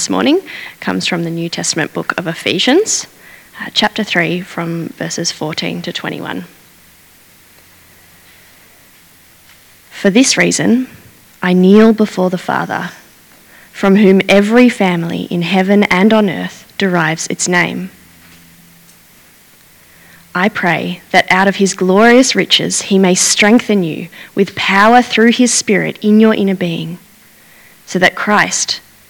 this 0.00 0.08
morning 0.08 0.40
comes 0.80 1.06
from 1.06 1.24
the 1.24 1.30
New 1.30 1.50
Testament 1.50 1.92
book 1.92 2.18
of 2.18 2.26
Ephesians, 2.26 3.06
uh, 3.60 3.68
chapter 3.74 4.02
3, 4.02 4.40
from 4.40 4.88
verses 4.88 5.30
14 5.30 5.82
to 5.82 5.92
21. 5.92 6.46
For 9.90 10.08
this 10.08 10.38
reason, 10.38 10.88
I 11.42 11.52
kneel 11.52 11.92
before 11.92 12.30
the 12.30 12.38
Father, 12.38 12.92
from 13.72 13.96
whom 13.96 14.22
every 14.26 14.70
family 14.70 15.24
in 15.24 15.42
heaven 15.42 15.82
and 15.82 16.14
on 16.14 16.30
earth 16.30 16.72
derives 16.78 17.26
its 17.26 17.46
name. 17.46 17.90
I 20.34 20.48
pray 20.48 21.02
that 21.10 21.30
out 21.30 21.46
of 21.46 21.56
his 21.56 21.74
glorious 21.74 22.34
riches 22.34 22.80
he 22.80 22.98
may 22.98 23.14
strengthen 23.14 23.82
you 23.82 24.08
with 24.34 24.56
power 24.56 25.02
through 25.02 25.32
his 25.32 25.52
Spirit 25.52 26.02
in 26.02 26.20
your 26.20 26.32
inner 26.32 26.56
being, 26.56 26.98
so 27.84 27.98
that 27.98 28.16
Christ 28.16 28.80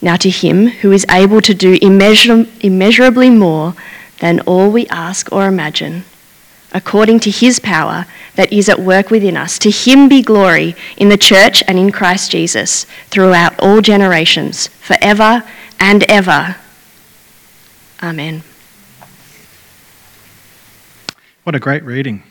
Now, 0.00 0.16
to 0.16 0.30
him 0.30 0.68
who 0.68 0.92
is 0.92 1.04
able 1.10 1.40
to 1.40 1.54
do 1.54 1.76
immeasur- 1.78 2.48
immeasurably 2.60 3.30
more 3.30 3.74
than 4.20 4.40
all 4.40 4.70
we 4.70 4.86
ask 4.88 5.32
or 5.32 5.46
imagine, 5.46 6.04
according 6.72 7.18
to 7.20 7.30
his 7.30 7.58
power 7.58 8.06
that 8.36 8.52
is 8.52 8.68
at 8.68 8.78
work 8.78 9.10
within 9.10 9.36
us, 9.36 9.58
to 9.58 9.70
him 9.70 10.08
be 10.08 10.22
glory 10.22 10.76
in 10.96 11.08
the 11.08 11.16
church 11.16 11.62
and 11.66 11.78
in 11.78 11.90
Christ 11.90 12.30
Jesus 12.30 12.84
throughout 13.10 13.58
all 13.58 13.80
generations, 13.80 14.68
forever 14.68 15.42
and 15.80 16.04
ever. 16.04 16.56
Amen. 18.00 18.44
What 21.42 21.56
a 21.56 21.58
great 21.58 21.82
reading. 21.82 22.22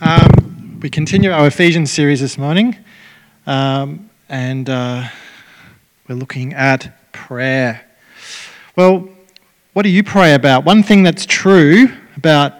Um, 0.00 0.80
we 0.80 0.90
continue 0.90 1.30
our 1.30 1.46
Ephesians 1.46 1.92
series 1.92 2.20
this 2.20 2.36
morning, 2.36 2.76
um, 3.46 4.10
and 4.28 4.68
uh, 4.68 5.08
we're 6.08 6.16
looking 6.16 6.54
at 6.54 6.98
prayer. 7.14 7.80
Well, 8.76 9.08
what 9.72 9.84
do 9.84 9.88
you 9.88 10.04
pray 10.04 10.34
about? 10.34 10.64
One 10.64 10.82
thing 10.82 11.02
that's 11.02 11.24
true 11.24 11.88
about 12.16 12.52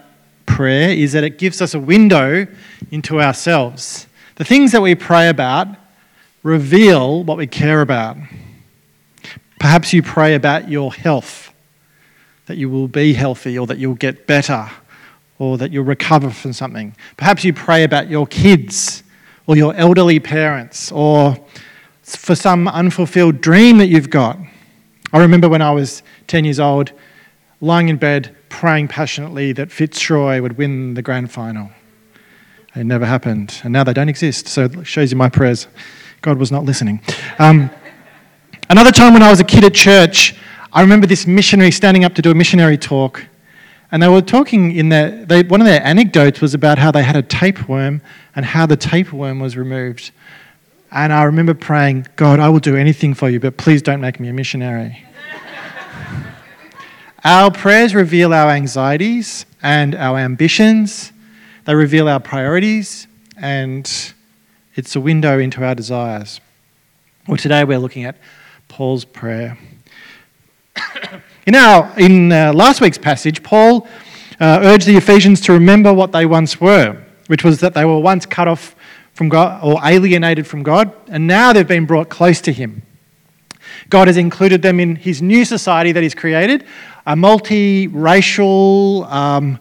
prayer 0.47 0.91
is 0.91 1.13
that 1.13 1.25
it 1.25 1.37
gives 1.37 1.61
us 1.61 1.75
a 1.75 1.79
window 1.79 2.47
into 2.91 3.21
ourselves. 3.21 4.07
The 4.37 4.45
things 4.45 4.73
that 4.73 4.81
we 4.81 4.95
pray 4.95 5.29
about 5.29 5.69
reveal 6.43 7.23
what 7.25 7.37
we 7.37 7.47
care 7.47 7.83
about. 7.83 8.17
Perhaps 9.61 9.93
you 9.93 10.03
pray 10.03 10.35
about 10.35 10.69
your 10.69 10.93
health, 10.93 11.53
that 12.47 12.57
you 12.57 12.71
will 12.71 12.89
be 12.89 13.13
healthy 13.13 13.59
or 13.59 13.67
that 13.67 13.79
you'll 13.79 13.95
get 13.95 14.27
better 14.27 14.71
or 15.39 15.59
that 15.59 15.73
you'll 15.73 15.85
recover 15.85 16.31
from 16.31 16.53
something. 16.53 16.95
Perhaps 17.17 17.45
you 17.45 17.53
pray 17.53 17.85
about 17.85 18.09
your 18.09 18.27
kids 18.27 19.03
or 19.47 19.57
your 19.57 19.75
elderly 19.75 20.21
parents 20.21 20.93
or 20.93 21.37
for 22.05 22.35
some 22.35 22.69
unfulfilled 22.69 23.41
dream 23.41 23.79
that 23.79 23.87
you've 23.87 24.11
got. 24.11 24.39
I 25.13 25.21
remember 25.21 25.49
when 25.49 25.63
I 25.63 25.71
was 25.71 26.03
10 26.27 26.45
years 26.45 26.61
old, 26.61 26.93
lying 27.61 27.89
in 27.89 27.97
bed, 27.97 28.37
praying 28.51 28.89
passionately 28.89 29.53
that 29.53 29.73
Fitzroy 29.73 30.41
would 30.43 30.59
win 30.59 30.95
the 30.95 31.03
grand 31.03 31.31
final. 31.31 31.71
It 32.77 32.85
never 32.85 33.07
happened, 33.07 33.61
and 33.63 33.73
now 33.73 33.85
they 33.85 33.93
don't 33.93 34.09
exist, 34.09 34.49
so 34.49 34.65
it 34.65 34.87
shows 34.87 35.13
you 35.13 35.17
my 35.17 35.29
prayers. 35.29 35.67
God 36.21 36.39
was 36.39 36.51
not 36.51 36.65
listening. 36.65 37.01
Um, 37.39 37.71
another 38.69 38.91
time 38.91 39.13
when 39.13 39.23
I 39.23 39.31
was 39.31 39.41
a 39.41 39.45
kid 39.45 39.65
at 39.65 39.75
church, 39.75 40.35
I 40.73 40.83
remember 40.83 41.07
this 41.07 41.27
missionary 41.27 41.71
standing 41.71 42.05
up 42.05 42.15
to 42.17 42.23
do 42.23 42.31
a 42.31 42.35
missionary 42.35 42.77
talk, 42.77 43.25
and 43.93 44.03
they 44.03 44.09
were 44.09 44.21
talking 44.21 44.73
in 44.73 44.89
their, 44.89 45.25
they, 45.25 45.45
one 45.45 45.61
of 45.61 45.67
their 45.67 45.83
anecdotes 45.87 46.41
was 46.41 46.53
about 46.53 46.79
how 46.79 46.91
they 46.91 47.03
had 47.03 47.15
a 47.15 47.23
tapeworm 47.23 48.03
and 48.35 48.45
how 48.45 48.67
the 48.67 48.77
tapeworm 48.77 49.39
was 49.39 49.57
removed. 49.57 50.11
And 50.95 51.13
I 51.13 51.25
remember 51.25 51.55
praying, 51.55 52.07
God, 52.15 52.39
I 52.39 52.49
will 52.51 52.61
do 52.61 52.77
anything 52.77 53.15
for 53.15 53.29
you, 53.29 53.41
but 53.41 53.57
please 53.57 53.83
don't 53.83 54.01
make 54.01 54.21
me 54.21 54.29
a 54.29 54.33
missionary. 54.33 55.05
our 57.25 57.51
prayers 57.51 57.97
reveal 57.97 58.33
our 58.33 58.51
anxieties 58.51 59.45
and 59.61 59.97
our 59.97 60.19
ambitions, 60.19 61.11
they 61.65 61.75
reveal 61.75 62.09
our 62.09 62.21
priorities, 62.21 63.09
and 63.37 63.91
it's 64.77 64.95
a 64.95 65.01
window 65.01 65.41
into 65.41 65.65
our 65.65 65.75
desires. 65.75 66.41
Well, 67.27 67.39
today 67.39 67.65
we're 67.65 67.79
looking 67.79 68.05
at 68.05 68.15
Paul's 68.69 69.05
prayer. 69.05 69.59
in 71.47 71.57
our, 71.57 71.93
in 71.99 72.31
uh, 72.31 72.53
last 72.53 72.81
week's 72.81 72.99
passage, 72.99 73.43
Paul 73.43 73.89
uh, 74.39 74.61
urged 74.63 74.87
the 74.87 74.97
Ephesians 74.97 75.41
to 75.41 75.55
remember 75.55 75.93
what 75.93 76.13
they 76.13 76.25
once 76.25 76.61
were, 76.61 77.03
which 77.27 77.43
was 77.43 77.59
that 77.59 77.75
they 77.75 77.85
were 77.85 77.99
once 77.99 78.27
cut 78.27 78.47
off 78.47 78.74
from 79.15 79.29
God 79.29 79.65
or 79.65 79.81
alienated 79.85 80.47
from 80.47 80.63
God, 80.63 80.93
and 81.09 81.27
now 81.27 81.53
they've 81.53 81.67
been 81.67 81.87
brought 81.87 82.09
close 82.09 82.41
to 82.43 82.53
Him. 82.53 82.83
God 83.89 84.09
has 84.09 84.17
included 84.17 84.61
them 84.63 84.79
in 84.81 84.97
His 84.97 85.23
new 85.23 85.45
society 85.45 85.93
that 85.93 86.03
He's 86.03 86.15
created, 86.15 86.67
a 87.07 87.17
multi-racial 87.17 89.05
um, 89.05 89.59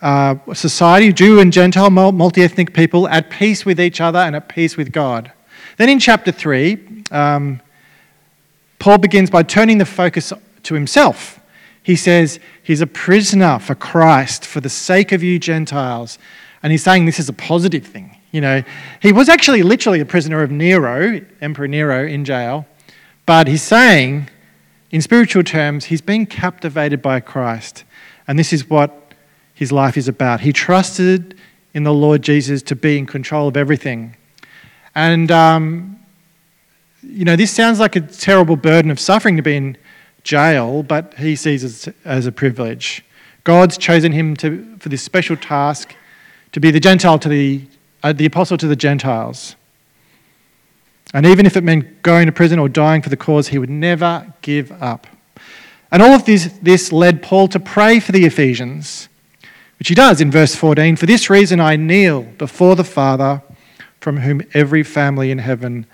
uh, 0.00 0.34
society, 0.52 1.12
Jew 1.12 1.40
and 1.40 1.52
Gentile, 1.52 1.90
multi-ethnic 1.90 2.74
people 2.74 3.08
at 3.08 3.30
peace 3.30 3.64
with 3.64 3.80
each 3.80 4.00
other 4.00 4.18
and 4.18 4.36
at 4.36 4.48
peace 4.48 4.76
with 4.76 4.92
God. 4.92 5.32
Then 5.78 5.88
in 5.88 5.98
chapter 5.98 6.32
three, 6.32 7.04
um, 7.10 7.60
Paul 8.78 8.98
begins 8.98 9.30
by 9.30 9.44
turning 9.44 9.78
the 9.78 9.86
focus 9.86 10.32
to 10.64 10.74
himself. 10.74 11.40
He 11.82 11.96
says 11.96 12.40
he's 12.62 12.80
a 12.80 12.86
prisoner 12.86 13.58
for 13.58 13.74
Christ 13.74 14.44
for 14.44 14.60
the 14.60 14.68
sake 14.68 15.12
of 15.12 15.22
you 15.22 15.38
Gentiles, 15.38 16.18
and 16.62 16.72
he's 16.72 16.82
saying 16.82 17.06
this 17.06 17.20
is 17.20 17.28
a 17.28 17.32
positive 17.32 17.86
thing. 17.86 18.16
You 18.32 18.40
know, 18.40 18.62
he 19.00 19.12
was 19.12 19.28
actually 19.28 19.62
literally 19.62 20.00
a 20.00 20.06
prisoner 20.06 20.42
of 20.42 20.50
Nero, 20.50 21.20
Emperor 21.40 21.68
Nero, 21.68 22.04
in 22.04 22.24
jail. 22.24 22.66
But 23.26 23.46
he's 23.46 23.62
saying, 23.62 24.28
in 24.90 25.00
spiritual 25.02 25.44
terms, 25.44 25.84
he's 25.84 26.00
been 26.00 26.26
captivated 26.26 27.00
by 27.00 27.20
Christ. 27.20 27.84
And 28.26 28.38
this 28.38 28.52
is 28.52 28.68
what 28.68 29.14
his 29.54 29.70
life 29.70 29.96
is 29.96 30.08
about. 30.08 30.40
He 30.40 30.52
trusted 30.52 31.36
in 31.74 31.84
the 31.84 31.92
Lord 31.92 32.22
Jesus 32.22 32.62
to 32.62 32.74
be 32.74 32.98
in 32.98 33.06
control 33.06 33.48
of 33.48 33.56
everything. 33.56 34.16
And, 34.94 35.30
um, 35.30 35.98
you 37.02 37.24
know, 37.24 37.36
this 37.36 37.50
sounds 37.50 37.80
like 37.80 37.96
a 37.96 38.00
terrible 38.00 38.56
burden 38.56 38.90
of 38.90 38.98
suffering 38.98 39.36
to 39.36 39.42
be 39.42 39.56
in 39.56 39.76
jail, 40.24 40.82
but 40.82 41.14
he 41.14 41.36
sees 41.36 41.86
it 41.86 41.94
as 42.04 42.26
a 42.26 42.32
privilege. 42.32 43.04
God's 43.44 43.76
chosen 43.76 44.12
him 44.12 44.36
to, 44.36 44.76
for 44.78 44.88
this 44.88 45.02
special 45.02 45.36
task 45.36 45.94
to 46.52 46.60
be 46.60 46.70
the 46.70 46.80
Gentile 46.80 47.18
to 47.18 47.28
the 47.28 47.62
the 48.10 48.26
apostle 48.26 48.56
to 48.58 48.66
the 48.66 48.76
Gentiles. 48.76 49.54
And 51.14 51.26
even 51.26 51.44
if 51.44 51.56
it 51.56 51.64
meant 51.64 52.02
going 52.02 52.26
to 52.26 52.32
prison 52.32 52.58
or 52.58 52.68
dying 52.68 53.02
for 53.02 53.10
the 53.10 53.16
cause, 53.16 53.48
he 53.48 53.58
would 53.58 53.70
never 53.70 54.32
give 54.40 54.72
up. 54.82 55.06
And 55.90 56.00
all 56.02 56.12
of 56.12 56.24
this, 56.24 56.46
this 56.62 56.90
led 56.90 57.22
Paul 57.22 57.48
to 57.48 57.60
pray 57.60 58.00
for 58.00 58.12
the 58.12 58.24
Ephesians, 58.24 59.08
which 59.78 59.88
he 59.88 59.94
does 59.94 60.20
in 60.20 60.30
verse 60.30 60.54
14 60.54 60.96
For 60.96 61.06
this 61.06 61.28
reason 61.28 61.60
I 61.60 61.76
kneel 61.76 62.22
before 62.22 62.76
the 62.76 62.84
Father, 62.84 63.42
from 64.00 64.16
whom 64.16 64.42
every 64.54 64.82
family 64.82 65.30
in 65.30 65.38
heaven 65.38 65.86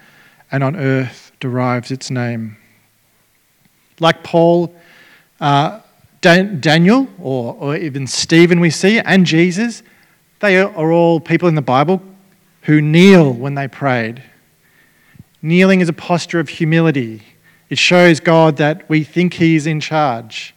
and 0.53 0.63
on 0.63 0.77
earth 0.77 1.33
derives 1.41 1.91
its 1.91 2.11
name. 2.11 2.57
Like 4.01 4.23
Paul, 4.23 4.75
uh, 5.41 5.81
Daniel, 6.21 7.09
or, 7.19 7.55
or 7.55 7.77
even 7.77 8.07
Stephen, 8.07 8.61
we 8.61 8.71
see, 8.71 9.01
and 9.01 9.27
Jesus, 9.27 9.83
they 10.41 10.59
are 10.59 10.93
all 10.93 11.19
people 11.19 11.49
in 11.49 11.57
the 11.57 11.63
Bible 11.63 12.01
who 12.69 12.83
kneel 12.83 13.33
when 13.33 13.55
they 13.55 13.67
prayed. 13.67 14.23
Kneeling 15.41 15.81
is 15.81 15.89
a 15.89 15.93
posture 15.95 16.39
of 16.39 16.51
humility. 16.51 17.23
It 17.71 17.79
shows 17.79 18.21
God 18.21 18.59
that 18.59 18.87
we 18.91 19.05
think 19.05 19.33
He's 19.33 19.67
in 19.67 19.81
charge. 19.81 20.55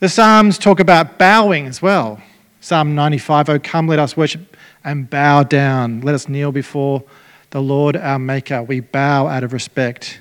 The 0.00 0.10
Psalms 0.10 0.58
talk 0.58 0.80
about 0.80 1.18
bowing 1.18 1.66
as 1.66 1.80
well. 1.80 2.20
Psalm 2.60 2.94
95 2.94 3.48
Oh, 3.48 3.58
come, 3.58 3.86
let 3.86 3.98
us 3.98 4.18
worship 4.18 4.54
and 4.84 5.08
bow 5.08 5.44
down. 5.44 6.02
Let 6.02 6.14
us 6.14 6.28
kneel 6.28 6.52
before 6.52 7.02
the 7.50 7.62
Lord 7.62 7.96
our 7.96 8.18
Maker. 8.18 8.62
We 8.62 8.80
bow 8.80 9.26
out 9.26 9.44
of 9.44 9.54
respect. 9.54 10.20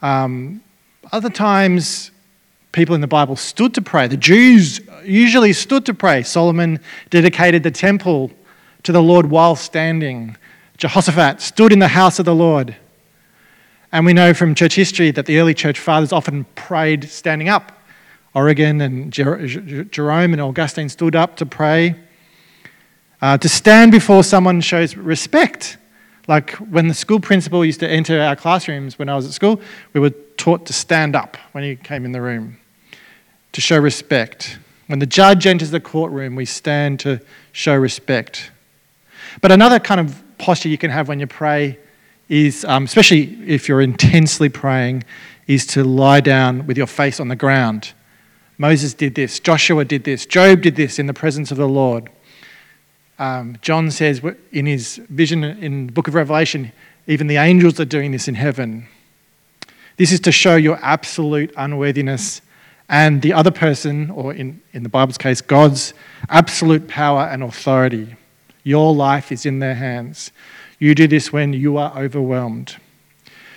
Um, 0.00 0.62
other 1.12 1.28
times, 1.28 2.10
people 2.72 2.94
in 2.94 3.02
the 3.02 3.06
Bible 3.06 3.36
stood 3.36 3.74
to 3.74 3.82
pray. 3.82 4.06
The 4.06 4.16
Jews 4.16 4.80
usually 5.04 5.52
stood 5.52 5.84
to 5.84 5.92
pray. 5.92 6.22
Solomon 6.22 6.80
dedicated 7.10 7.64
the 7.64 7.70
temple 7.70 8.30
to 8.82 8.92
the 8.92 9.02
Lord 9.02 9.30
while 9.30 9.56
standing. 9.56 10.36
Jehoshaphat 10.76 11.40
stood 11.40 11.72
in 11.72 11.78
the 11.78 11.88
house 11.88 12.18
of 12.18 12.24
the 12.24 12.34
Lord. 12.34 12.76
And 13.90 14.04
we 14.04 14.12
know 14.12 14.34
from 14.34 14.54
church 14.54 14.74
history 14.74 15.10
that 15.12 15.26
the 15.26 15.38
early 15.38 15.54
church 15.54 15.78
fathers 15.78 16.12
often 16.12 16.44
prayed 16.54 17.04
standing 17.04 17.48
up. 17.48 17.72
Origen 18.34 18.80
and 18.80 19.12
Jerome 19.12 20.32
and 20.32 20.40
Augustine 20.40 20.88
stood 20.88 21.16
up 21.16 21.36
to 21.36 21.46
pray. 21.46 21.96
Uh, 23.20 23.36
to 23.38 23.48
stand 23.48 23.90
before 23.90 24.22
someone 24.22 24.60
shows 24.60 24.96
respect. 24.96 25.78
Like 26.28 26.52
when 26.56 26.88
the 26.88 26.94
school 26.94 27.18
principal 27.18 27.64
used 27.64 27.80
to 27.80 27.88
enter 27.88 28.20
our 28.20 28.36
classrooms 28.36 28.98
when 28.98 29.08
I 29.08 29.16
was 29.16 29.26
at 29.26 29.32
school, 29.32 29.60
we 29.94 30.00
were 30.00 30.10
taught 30.36 30.66
to 30.66 30.72
stand 30.72 31.16
up 31.16 31.36
when 31.52 31.64
he 31.64 31.74
came 31.74 32.04
in 32.04 32.12
the 32.12 32.20
room 32.20 32.58
to 33.52 33.60
show 33.60 33.78
respect. 33.78 34.58
When 34.86 34.98
the 34.98 35.06
judge 35.06 35.46
enters 35.46 35.70
the 35.70 35.80
courtroom, 35.80 36.36
we 36.36 36.44
stand 36.44 37.00
to 37.00 37.20
show 37.52 37.74
respect. 37.74 38.50
But 39.40 39.52
another 39.52 39.78
kind 39.78 40.00
of 40.00 40.22
posture 40.38 40.68
you 40.68 40.78
can 40.78 40.90
have 40.90 41.08
when 41.08 41.20
you 41.20 41.26
pray 41.26 41.78
is, 42.28 42.64
um, 42.64 42.84
especially 42.84 43.38
if 43.46 43.68
you're 43.68 43.80
intensely 43.80 44.48
praying, 44.48 45.04
is 45.46 45.66
to 45.66 45.84
lie 45.84 46.20
down 46.20 46.66
with 46.66 46.76
your 46.76 46.86
face 46.86 47.20
on 47.20 47.28
the 47.28 47.36
ground. 47.36 47.92
Moses 48.58 48.92
did 48.92 49.14
this, 49.14 49.40
Joshua 49.40 49.84
did 49.84 50.04
this, 50.04 50.26
Job 50.26 50.62
did 50.62 50.76
this 50.76 50.98
in 50.98 51.06
the 51.06 51.14
presence 51.14 51.50
of 51.50 51.56
the 51.56 51.68
Lord. 51.68 52.10
Um, 53.18 53.56
John 53.62 53.90
says 53.90 54.20
in 54.52 54.66
his 54.66 54.96
vision 55.08 55.42
in 55.42 55.86
the 55.86 55.92
book 55.92 56.08
of 56.08 56.14
Revelation, 56.14 56.72
even 57.06 57.26
the 57.26 57.36
angels 57.36 57.80
are 57.80 57.84
doing 57.84 58.12
this 58.12 58.28
in 58.28 58.34
heaven. 58.34 58.86
This 59.96 60.12
is 60.12 60.20
to 60.20 60.32
show 60.32 60.56
your 60.56 60.78
absolute 60.82 61.52
unworthiness 61.56 62.42
and 62.88 63.20
the 63.22 63.32
other 63.32 63.50
person, 63.50 64.10
or 64.10 64.32
in, 64.32 64.60
in 64.72 64.82
the 64.82 64.88
Bible's 64.88 65.18
case, 65.18 65.40
God's 65.40 65.94
absolute 66.28 66.88
power 66.88 67.22
and 67.22 67.42
authority. 67.42 68.16
Your 68.68 68.94
life 68.94 69.32
is 69.32 69.46
in 69.46 69.60
their 69.60 69.76
hands. 69.76 70.30
You 70.78 70.94
do 70.94 71.08
this 71.08 71.32
when 71.32 71.54
you 71.54 71.78
are 71.78 71.98
overwhelmed. 71.98 72.76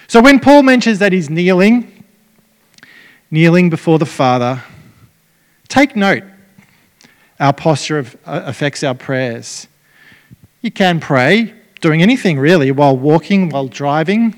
So 0.08 0.22
when 0.22 0.40
Paul 0.40 0.63
mentions 0.63 1.00
that 1.00 1.12
he's 1.12 1.30
kneeling, 1.30 2.06
kneeling 3.30 3.69
before 3.69 4.00
the 4.00 4.06
Father, 4.06 4.63
take 5.68 5.98
note. 5.98 6.24
Our 7.42 7.52
posture 7.52 8.06
uh, 8.25 8.44
affects 8.46 8.84
our 8.84 8.96
prayers. 8.96 9.68
You 10.62 10.72
can 10.72 11.02
pray 11.02 11.56
doing 11.81 12.02
anything 12.02 12.40
really, 12.40 12.72
while 12.72 12.96
walking, 12.96 13.50
while 13.50 13.68
driving, 13.68 14.34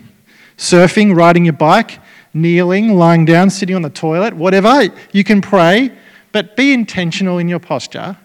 surfing, 0.58 1.16
riding 1.16 1.46
your 1.46 1.54
bike 1.54 2.00
kneeling, 2.34 2.96
lying 2.96 3.26
down, 3.26 3.52
sitting 3.52 3.76
on 3.76 3.84
the 3.84 3.92
toilet, 3.92 4.34
whatever. 4.34 4.92
You 5.12 5.24
can 5.24 5.40
pray, 5.40 5.92
but 6.32 6.56
be 6.56 6.74
intentional 6.74 7.38
in 7.38 7.48
your 7.48 7.60
posture. 7.60 8.18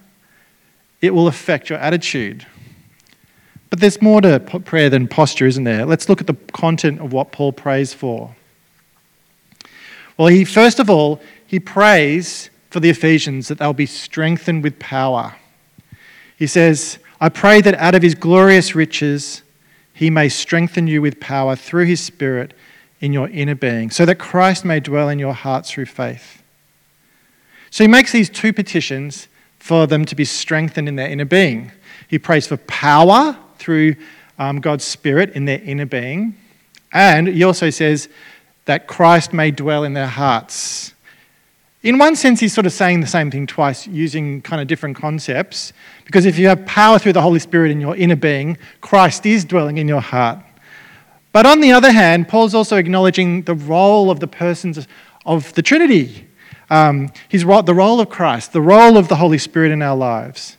It 1.00 1.15
will 1.15 1.29
affect 1.29 1.71
your 1.71 1.79
attitude. 1.79 2.47
But 3.71 3.81
there's 3.81 4.00
more 4.00 4.21
to 4.23 4.41
prayer 4.41 4.89
than 4.89 5.09
posture, 5.09 5.47
isn't 5.47 5.65
there? 5.65 5.85
Let's 5.85 6.09
look 6.09 6.21
at 6.21 6.27
the 6.27 6.35
content 6.53 7.00
of 7.00 7.12
what 7.12 7.33
Paul 7.33 7.53
prays 7.53 7.93
for. 7.93 8.35
Well, 10.17 10.29
he 10.29 10.45
first 10.45 10.81
of 10.81 10.91
all, 10.91 11.21
he 11.47 11.61
prays 11.61 12.50
for 12.71 12.81
the 12.81 12.91
Ephesians 12.91 13.49
that 13.49 13.59
they'll 13.59 13.73
be 13.73 13.87
strengthened 13.87 14.62
with 14.62 14.79
power. 14.79 15.37
He 16.37 16.47
says, 16.47 16.99
I 17.21 17.29
pray 17.29 17.61
that 17.61 17.75
out 17.75 17.95
of 17.95 18.03
his 18.03 18.15
glorious 18.15 18.75
riches 18.75 19.43
he 19.93 20.11
may 20.11 20.29
strengthen 20.29 20.87
you 20.87 21.03
with 21.03 21.19
power 21.19 21.56
through 21.56 21.87
his 21.87 22.00
Spirit 22.00 22.55
in 23.00 23.12
your 23.12 23.29
inner 23.29 23.55
being, 23.55 23.91
so 23.91 24.05
that 24.06 24.17
Christ 24.17 24.65
may 24.65 24.81
dwell 24.81 25.09
in 25.09 25.19
your 25.19 25.35
hearts 25.35 25.71
through 25.71 25.87
faith. 25.87 26.43
So 27.71 27.85
he 27.85 27.89
makes 27.89 28.12
these 28.12 28.31
two 28.31 28.53
petitions 28.53 29.29
for 29.59 29.87
them 29.87 30.05
to 30.07 30.15
be 30.15 30.25
strengthened 30.25 30.89
in 30.89 30.97
their 30.97 31.09
inner 31.09 31.25
being. 31.25 31.73
He 32.09 32.19
prays 32.19 32.47
for 32.47 32.57
power 32.57 33.37
through 33.59 33.97
um, 34.39 34.61
God's 34.61 34.85
Spirit 34.85 35.31
in 35.31 35.45
their 35.45 35.61
inner 35.61 35.87
being, 35.87 36.37
and 36.93 37.29
he 37.29 37.43
also 37.43 37.71
says 37.71 38.09
that 38.67 38.87
Christ 38.87 39.33
may 39.33 39.51
dwell 39.51 39.85
in 39.85 39.95
their 39.95 40.07
hearts. 40.07 40.95
In 41.83 41.97
one 41.97 42.17
sense, 42.17 42.41
he's 42.41 42.53
sort 42.53 42.67
of 42.67 42.73
saying 42.73 43.01
the 43.01 43.07
same 43.07 43.31
thing 43.31 43.47
twice, 43.47 43.87
using 43.87 44.43
kind 44.43 44.61
of 44.61 44.67
different 44.69 44.97
concepts. 44.97 45.73
Because 46.05 46.27
if 46.27 46.39
you 46.39 46.49
have 46.49 46.67
power 46.67 46.99
through 46.99 47.15
the 47.15 47.23
Holy 47.23 47.39
Spirit 47.39 47.71
in 47.71 47.81
your 47.81 47.97
inner 47.97 48.17
being, 48.17 48.59
Christ 48.81 49.25
is 49.25 49.45
dwelling 49.45 49.79
in 49.79 49.89
your 49.89 50.01
heart. 50.01 50.39
But 51.33 51.47
on 51.47 51.61
the 51.61 51.73
other 51.73 51.93
hand, 51.93 52.29
Paul's 52.29 52.55
also 52.55 52.77
acknowledging 52.77 53.43
the 53.43 53.55
role 53.55 54.11
of 54.11 54.19
the 54.21 54.27
persons 54.27 54.87
of 55.25 55.53
the 55.55 55.63
Trinity, 55.63 56.28
um, 56.70 57.11
his, 57.29 57.43
the 57.43 57.75
role 57.75 58.00
of 58.00 58.09
Christ, 58.09 58.53
the 58.53 58.61
role 58.61 58.97
of 58.97 59.09
the 59.09 59.17
Holy 59.17 59.38
Spirit 59.38 59.73
in 59.73 59.82
our 59.82 59.97
lives. 59.97 60.56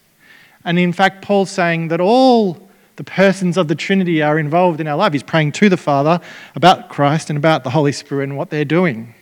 And 0.65 0.77
in 0.77 0.93
fact, 0.93 1.21
Paul's 1.21 1.51
saying 1.51 1.89
that 1.89 2.01
all 2.01 2.69
the 2.95 3.03
persons 3.03 3.57
of 3.57 3.67
the 3.67 3.75
Trinity 3.75 4.21
are 4.21 4.37
involved 4.37 4.81
in 4.81 4.87
our 4.87 4.97
life. 4.97 5.13
He's 5.13 5.23
praying 5.23 5.53
to 5.53 5.69
the 5.69 5.77
Father 5.77 6.19
about 6.55 6.89
Christ 6.89 7.29
and 7.29 7.37
about 7.37 7.63
the 7.63 7.69
Holy 7.69 7.91
Spirit 7.91 8.23
and 8.23 8.37
what 8.37 8.49
they're 8.49 8.65
doing. 8.65 9.15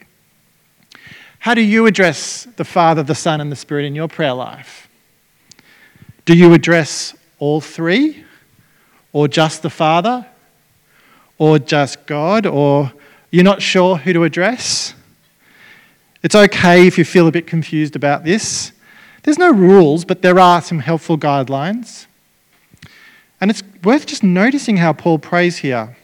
How 1.40 1.54
do 1.54 1.62
you 1.62 1.86
address 1.86 2.48
the 2.56 2.66
Father, 2.66 3.04
the 3.04 3.16
Son, 3.16 3.40
and 3.40 3.52
the 3.52 3.56
Spirit 3.56 3.86
in 3.86 3.96
your 3.96 4.08
prayer 4.08 4.34
life? 4.34 4.90
Do 6.26 6.36
you 6.36 6.54
address 6.54 7.14
all 7.38 7.62
three? 7.62 8.24
Or 9.14 9.28
just 9.28 9.62
the 9.62 9.70
Father? 9.70 10.26
or 11.38 11.60
just 11.60 12.06
God, 12.06 12.46
or 12.46 12.92
you're 13.32 13.44
not 13.44 13.62
sure 13.62 13.98
who 13.98 14.14
to 14.14 14.24
address. 14.24 14.94
It's 16.28 16.36
okay 16.36 16.86
if 16.86 16.98
you 16.98 17.06
feel 17.06 17.30
a 17.30 17.32
bit 17.32 17.48
confused 17.48 17.96
about 17.96 18.26
this. 18.26 18.74
There's 19.24 19.38
no 19.38 19.50
rules, 19.50 20.04
but 20.04 20.22
there 20.22 20.38
are 20.42 20.62
some 20.62 20.80
helpful 20.80 21.18
guidelines. 21.18 22.06
And 23.40 23.50
it's 23.50 23.64
worth 23.82 24.06
just 24.06 24.24
noticing 24.24 24.76
how 24.76 24.92
Paul 24.92 25.20
prays 25.20 25.60
here. 25.60 25.96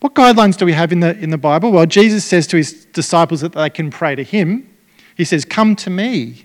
What 0.00 0.14
guidelines 0.14 0.58
do 0.58 0.66
we 0.66 0.74
have 0.74 0.92
in 0.92 1.00
the, 1.00 1.16
in 1.16 1.30
the 1.30 1.38
Bible? 1.38 1.72
Well, 1.72 1.86
Jesus 1.86 2.26
says 2.26 2.46
to 2.48 2.58
his 2.58 2.84
disciples 2.84 3.40
that 3.40 3.52
they 3.52 3.70
can 3.70 3.90
pray 3.90 4.14
to 4.14 4.22
him. 4.22 4.68
He 5.16 5.24
says, 5.24 5.46
Come 5.46 5.74
to 5.76 5.88
me, 5.88 6.44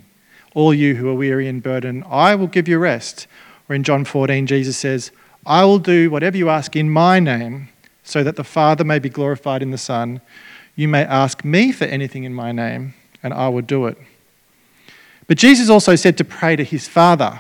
all 0.56 0.74
you 0.74 0.96
who 0.96 1.10
are 1.10 1.16
weary 1.16 1.50
and 1.50 1.62
burdened, 1.62 2.06
I 2.08 2.36
will 2.36 2.48
give 2.48 2.70
you 2.70 2.80
rest. 2.80 3.28
Or 3.68 3.76
in 3.76 3.84
John 3.84 4.06
14, 4.06 4.48
Jesus 4.48 4.78
says, 4.78 5.12
I 5.46 5.66
will 5.66 5.78
do 5.78 6.10
whatever 6.10 6.38
you 6.38 6.50
ask 6.50 6.74
in 6.78 6.90
my 6.90 7.20
name, 7.20 7.68
so 8.02 8.24
that 8.24 8.38
the 8.38 8.46
Father 8.46 8.86
may 8.86 9.00
be 9.00 9.10
glorified 9.10 9.62
in 9.62 9.72
the 9.72 9.78
Son. 9.78 10.22
You 10.76 10.88
may 10.88 11.04
ask 11.04 11.46
me 11.46 11.72
for 11.72 11.86
anything 11.86 12.24
in 12.24 12.34
my 12.34 12.52
name, 12.52 12.96
and 13.22 13.34
I 13.34 13.50
will 13.50 13.62
do 13.62 13.86
it. 13.86 13.98
But 15.28 15.38
Jesus 15.38 15.70
also 15.70 15.96
said 15.96 16.18
to 16.18 16.24
pray 16.24 16.56
to 16.56 16.64
his 16.64 16.88
Father. 16.88 17.40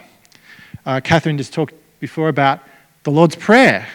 Uh, 0.86 1.02
Catherine 1.04 1.38
just 1.38 1.54
talked 1.54 1.74
before 2.00 2.30
about 2.30 2.60
the 3.04 3.12
Lord's 3.12 3.36
Prayer. 3.36 3.88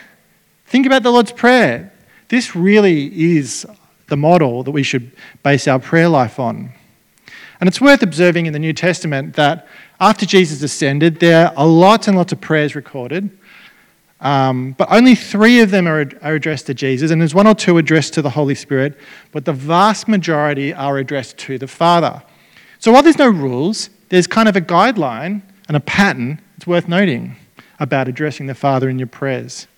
Think 0.67 0.87
about 0.87 1.02
the 1.02 1.11
Lord's 1.11 1.32
Prayer. 1.32 1.93
This 2.29 2.56
really 2.56 3.37
is 3.37 3.67
the 4.08 4.17
model 4.17 4.62
that 4.64 4.73
we 4.73 4.82
should 4.82 5.12
base 5.42 5.68
our 5.68 5.78
prayer 5.78 6.09
life 6.09 6.40
on. 6.40 6.73
And 7.61 7.68
it's 7.68 7.80
worth 7.80 8.02
observing 8.02 8.47
in 8.47 8.52
the 8.52 8.59
New 8.59 8.73
Testament 8.73 9.37
that 9.37 9.66
after 10.00 10.26
Jesus 10.26 10.62
ascended, 10.62 11.21
there 11.21 11.57
are 11.57 11.66
lots 11.66 12.09
and 12.09 12.16
lots 12.16 12.33
of 12.33 12.40
prayers 12.40 12.75
recorded 12.75 13.30
um, 14.20 14.72
but 14.72 14.90
only 14.90 15.14
three 15.14 15.60
of 15.60 15.70
them 15.70 15.87
are, 15.87 16.10
are 16.22 16.34
addressed 16.34 16.66
to 16.66 16.75
Jesus, 16.75 17.10
and 17.10 17.20
there's 17.20 17.34
one 17.34 17.46
or 17.46 17.54
two 17.54 17.78
addressed 17.78 18.14
to 18.14 18.22
the 18.22 18.30
Holy 18.30 18.54
Spirit, 18.54 18.98
but 19.30 19.44
the 19.44 19.52
vast 19.52 20.08
majority 20.08 20.75
are 20.75 20.98
addressed 20.98 21.38
to 21.38 21.58
the 21.58 21.68
Father. 21.68 22.22
So 22.80 22.92
while 22.92 23.02
there's 23.02 23.18
no 23.18 23.28
rules, 23.28 23.90
there's 24.08 24.26
kind 24.26 24.48
of 24.48 24.56
a 24.56 24.60
guideline 24.60 25.42
and 25.68 25.76
a 25.76 25.80
pattern, 25.80 26.40
it's 26.56 26.66
worth 26.66 26.88
noting, 26.88 27.37
about 27.78 28.08
addressing 28.08 28.46
the 28.46 28.54
Father 28.54 28.88
in 28.88 28.98
your 28.98 29.08
prayers. 29.08 29.68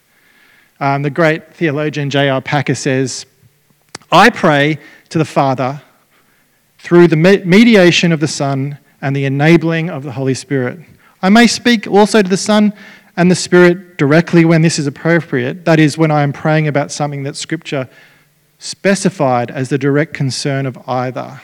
Um, 0.78 1.02
the 1.02 1.10
great 1.10 1.52
theologian 1.52 2.08
J.I. 2.08 2.40
Packer 2.40 2.74
says, 2.74 3.26
I 4.10 4.30
pray 4.30 4.78
to 5.10 5.18
the 5.18 5.24
Father 5.24 5.82
through 6.78 7.08
the 7.08 7.16
mediation 7.16 8.12
of 8.12 8.20
the 8.20 8.28
Son 8.28 8.78
and 9.02 9.14
the 9.14 9.26
enabling 9.26 9.90
of 9.90 10.02
the 10.02 10.12
Holy 10.12 10.34
Spirit. 10.34 10.80
I 11.22 11.28
may 11.28 11.46
speak 11.46 11.86
also 11.86 12.22
to 12.22 12.28
the 12.28 12.36
Son 12.36 12.72
and 13.20 13.30
the 13.30 13.36
Spirit 13.36 13.98
directly 13.98 14.46
when 14.46 14.62
this 14.62 14.78
is 14.78 14.86
appropriate. 14.86 15.66
That 15.66 15.78
is, 15.78 15.98
when 15.98 16.10
I 16.10 16.22
am 16.22 16.32
praying 16.32 16.66
about 16.68 16.90
something 16.90 17.24
that 17.24 17.36
Scripture 17.36 17.86
specified 18.58 19.50
as 19.50 19.68
the 19.68 19.76
direct 19.76 20.14
concern 20.14 20.64
of 20.64 20.78
either. 20.88 21.42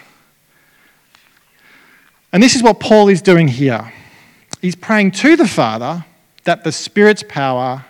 And 2.32 2.42
this 2.42 2.56
is 2.56 2.62
what 2.62 2.80
Paul 2.80 3.10
is 3.10 3.20
doing 3.20 3.46
here. 3.46 3.92
He's 4.62 4.74
praying 4.74 5.10
to 5.10 5.36
the 5.36 5.46
Father 5.46 6.06
that 6.44 6.64
the 6.64 6.72
Spirit's 6.72 7.22
power 7.28 7.84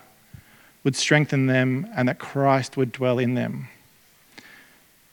would 0.83 0.97
strengthen 0.97 1.47
them 1.47 1.89
and 1.95 2.09
that 2.09 2.19
Christ 2.19 2.77
would 2.77 2.91
dwell 2.91 3.21
in 3.21 3.35
them. 3.35 3.69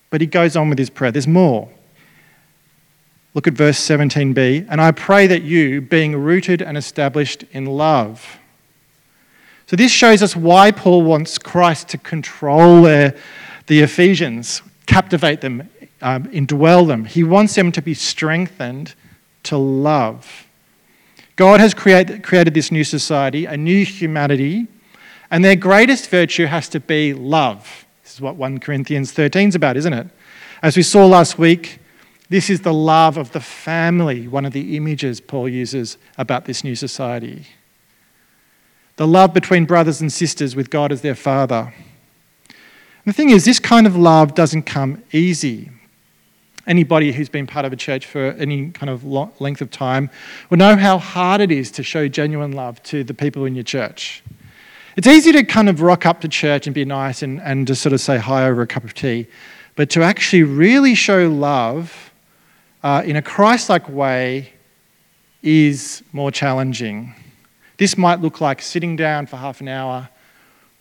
But 0.10 0.20
he 0.20 0.26
goes 0.26 0.56
on 0.56 0.70
with 0.70 0.80
his 0.80 0.90
prayer. 0.90 1.12
There's 1.12 1.28
more. 1.28 1.70
Look 3.36 3.46
at 3.46 3.54
verse 3.54 3.78
17b. 3.78 4.66
And 4.68 4.82
I 4.82 4.90
pray 4.90 5.28
that 5.28 5.44
you, 5.44 5.80
being 5.80 6.16
rooted 6.16 6.64
and 6.64 6.76
established 6.76 7.44
in 7.52 7.68
love, 7.68 8.40
so, 9.66 9.76
this 9.76 9.92
shows 9.92 10.22
us 10.22 10.36
why 10.36 10.72
Paul 10.72 11.04
wants 11.04 11.38
Christ 11.38 11.88
to 11.90 11.98
control 11.98 12.84
the 12.84 13.14
Ephesians, 13.68 14.62
captivate 14.86 15.42
them, 15.42 15.70
um, 16.02 16.26
indwell 16.26 16.86
them. 16.86 17.06
He 17.06 17.24
wants 17.24 17.56
them 17.56 17.72
to 17.72 17.82
be 17.82 17.94
strengthened 17.94 18.94
to 19.44 19.58
love. 19.58 20.48
God 21.36 21.60
has 21.60 21.74
create, 21.74 22.24
created 22.24 22.54
this 22.54 22.72
new 22.72 22.84
society, 22.84 23.46
a 23.46 23.58
new 23.58 23.86
humanity, 23.86 24.68
and 25.32 25.44
their 25.44 25.56
greatest 25.56 26.10
virtue 26.10 26.46
has 26.46 26.70
to 26.70 26.80
be 26.80 27.14
love. 27.14 27.86
This 28.04 28.14
is 28.14 28.22
what 28.22 28.36
1 28.36 28.60
Corinthians 28.60 29.12
13 29.14 29.50
is 29.50 29.56
about, 29.56 29.78
isn't 29.78 29.94
it? 29.94 30.08
As 30.62 30.78
we 30.78 30.84
saw 30.84 31.06
last 31.06 31.40
week, 31.40 31.80
this 32.30 32.50
is 32.50 32.62
the 32.62 32.74
love 32.74 33.18
of 33.18 33.32
the 33.32 33.40
family, 33.40 34.28
one 34.28 34.46
of 34.46 34.54
the 34.54 34.78
images 34.78 35.20
Paul 35.22 35.50
uses 35.50 35.98
about 36.18 36.46
this 36.46 36.64
new 36.64 36.76
society. 36.76 37.48
The 38.96 39.08
love 39.08 39.34
between 39.34 39.66
brothers 39.66 40.02
and 40.02 40.12
sisters 40.12 40.56
with 40.56 40.70
God 40.70 40.92
as 40.92 41.02
their 41.02 41.16
father. 41.16 41.74
And 43.06 43.14
the 43.14 43.14
thing 43.14 43.32
is, 43.32 43.44
this 43.44 43.60
kind 43.60 43.88
of 43.88 43.96
love 43.96 44.36
doesn't 44.36 44.64
come 44.64 45.04
easy. 45.12 45.72
Anybody 46.66 47.12
who's 47.12 47.28
been 47.28 47.46
part 47.46 47.66
of 47.66 47.74
a 47.74 47.76
church 47.76 48.06
for 48.06 48.32
any 48.38 48.70
kind 48.70 48.90
of 48.90 49.04
length 49.04 49.62
of 49.62 49.70
time 49.70 50.10
will 50.50 50.58
know 50.58 50.78
how 50.78 50.98
hard 50.98 51.42
it 51.42 51.52
is 51.52 51.72
to 51.72 51.84
show 51.84 52.08
genuine 52.08 52.54
love 52.54 52.82
to 52.84 53.04
the 53.04 53.14
people 53.14 53.46
in 53.46 53.56
your 53.56 53.66
church. 53.66 54.24
It's 54.96 55.08
easy 55.08 55.32
to 55.34 55.44
kind 55.44 55.70
of 55.70 55.82
rock 55.82 56.06
up 56.06 56.22
to 56.22 56.28
church 56.28 56.68
and 56.68 56.74
be 56.74 56.86
nice 56.86 57.24
and, 57.24 57.42
and 57.42 57.68
just 57.68 57.82
sort 57.82 57.94
of 57.94 58.00
say 58.00 58.18
hi 58.18 58.48
over 58.48 58.62
a 58.62 58.68
cup 58.68 58.84
of 58.84 58.94
tea, 58.94 59.28
but 59.76 59.90
to 59.90 60.04
actually 60.04 60.44
really 60.44 60.94
show 60.94 61.28
love 61.28 62.12
uh, 62.84 63.02
in 63.04 63.16
a 63.16 63.22
Christ 63.22 63.70
like 63.70 63.90
way 63.90 64.54
is 65.42 66.04
more 66.14 66.32
challenging. 66.32 67.16
This 67.84 67.98
might 67.98 68.22
look 68.22 68.40
like 68.40 68.62
sitting 68.62 68.96
down 68.96 69.26
for 69.26 69.36
half 69.36 69.60
an 69.60 69.68
hour 69.68 70.08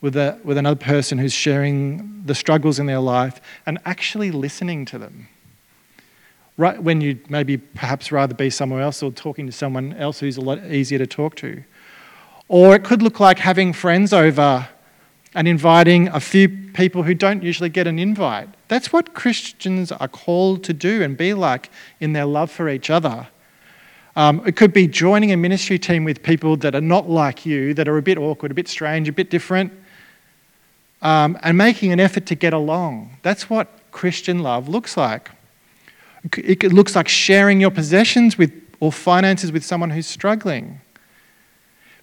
with, 0.00 0.14
a, 0.14 0.38
with 0.44 0.56
another 0.56 0.78
person 0.78 1.18
who's 1.18 1.32
sharing 1.32 2.22
the 2.24 2.32
struggles 2.32 2.78
in 2.78 2.86
their 2.86 3.00
life 3.00 3.40
and 3.66 3.80
actually 3.84 4.30
listening 4.30 4.84
to 4.84 4.98
them. 4.98 5.26
Right 6.56 6.80
when 6.80 7.00
you 7.00 7.18
maybe 7.28 7.56
perhaps 7.56 8.12
rather 8.12 8.34
be 8.34 8.50
somewhere 8.50 8.82
else 8.82 9.02
or 9.02 9.10
talking 9.10 9.46
to 9.46 9.52
someone 9.52 9.94
else 9.94 10.20
who's 10.20 10.36
a 10.36 10.40
lot 10.40 10.64
easier 10.70 10.98
to 11.00 11.06
talk 11.08 11.34
to. 11.38 11.64
Or 12.46 12.76
it 12.76 12.84
could 12.84 13.02
look 13.02 13.18
like 13.18 13.40
having 13.40 13.72
friends 13.72 14.12
over 14.12 14.68
and 15.34 15.48
inviting 15.48 16.06
a 16.06 16.20
few 16.20 16.48
people 16.48 17.02
who 17.02 17.14
don't 17.14 17.42
usually 17.42 17.68
get 17.68 17.88
an 17.88 17.98
invite. 17.98 18.48
That's 18.68 18.92
what 18.92 19.12
Christians 19.12 19.90
are 19.90 20.06
called 20.06 20.62
to 20.62 20.72
do 20.72 21.02
and 21.02 21.16
be 21.16 21.34
like 21.34 21.68
in 21.98 22.12
their 22.12 22.26
love 22.26 22.52
for 22.52 22.68
each 22.68 22.90
other. 22.90 23.26
Um, 24.14 24.42
it 24.46 24.56
could 24.56 24.72
be 24.72 24.86
joining 24.86 25.32
a 25.32 25.36
ministry 25.36 25.78
team 25.78 26.04
with 26.04 26.22
people 26.22 26.56
that 26.58 26.74
are 26.74 26.82
not 26.82 27.08
like 27.08 27.46
you, 27.46 27.74
that 27.74 27.88
are 27.88 27.96
a 27.96 28.02
bit 28.02 28.18
awkward, 28.18 28.50
a 28.50 28.54
bit 28.54 28.68
strange, 28.68 29.08
a 29.08 29.12
bit 29.12 29.30
different, 29.30 29.72
um, 31.00 31.38
and 31.42 31.56
making 31.56 31.92
an 31.92 32.00
effort 32.00 32.26
to 32.26 32.34
get 32.34 32.52
along. 32.52 33.16
That's 33.22 33.48
what 33.48 33.68
Christian 33.90 34.40
love 34.40 34.68
looks 34.68 34.96
like. 34.96 35.30
It 36.36 36.72
looks 36.72 36.94
like 36.94 37.08
sharing 37.08 37.60
your 37.60 37.70
possessions 37.70 38.38
with, 38.38 38.52
or 38.80 38.92
finances 38.92 39.50
with 39.50 39.64
someone 39.64 39.90
who's 39.90 40.06
struggling 40.06 40.80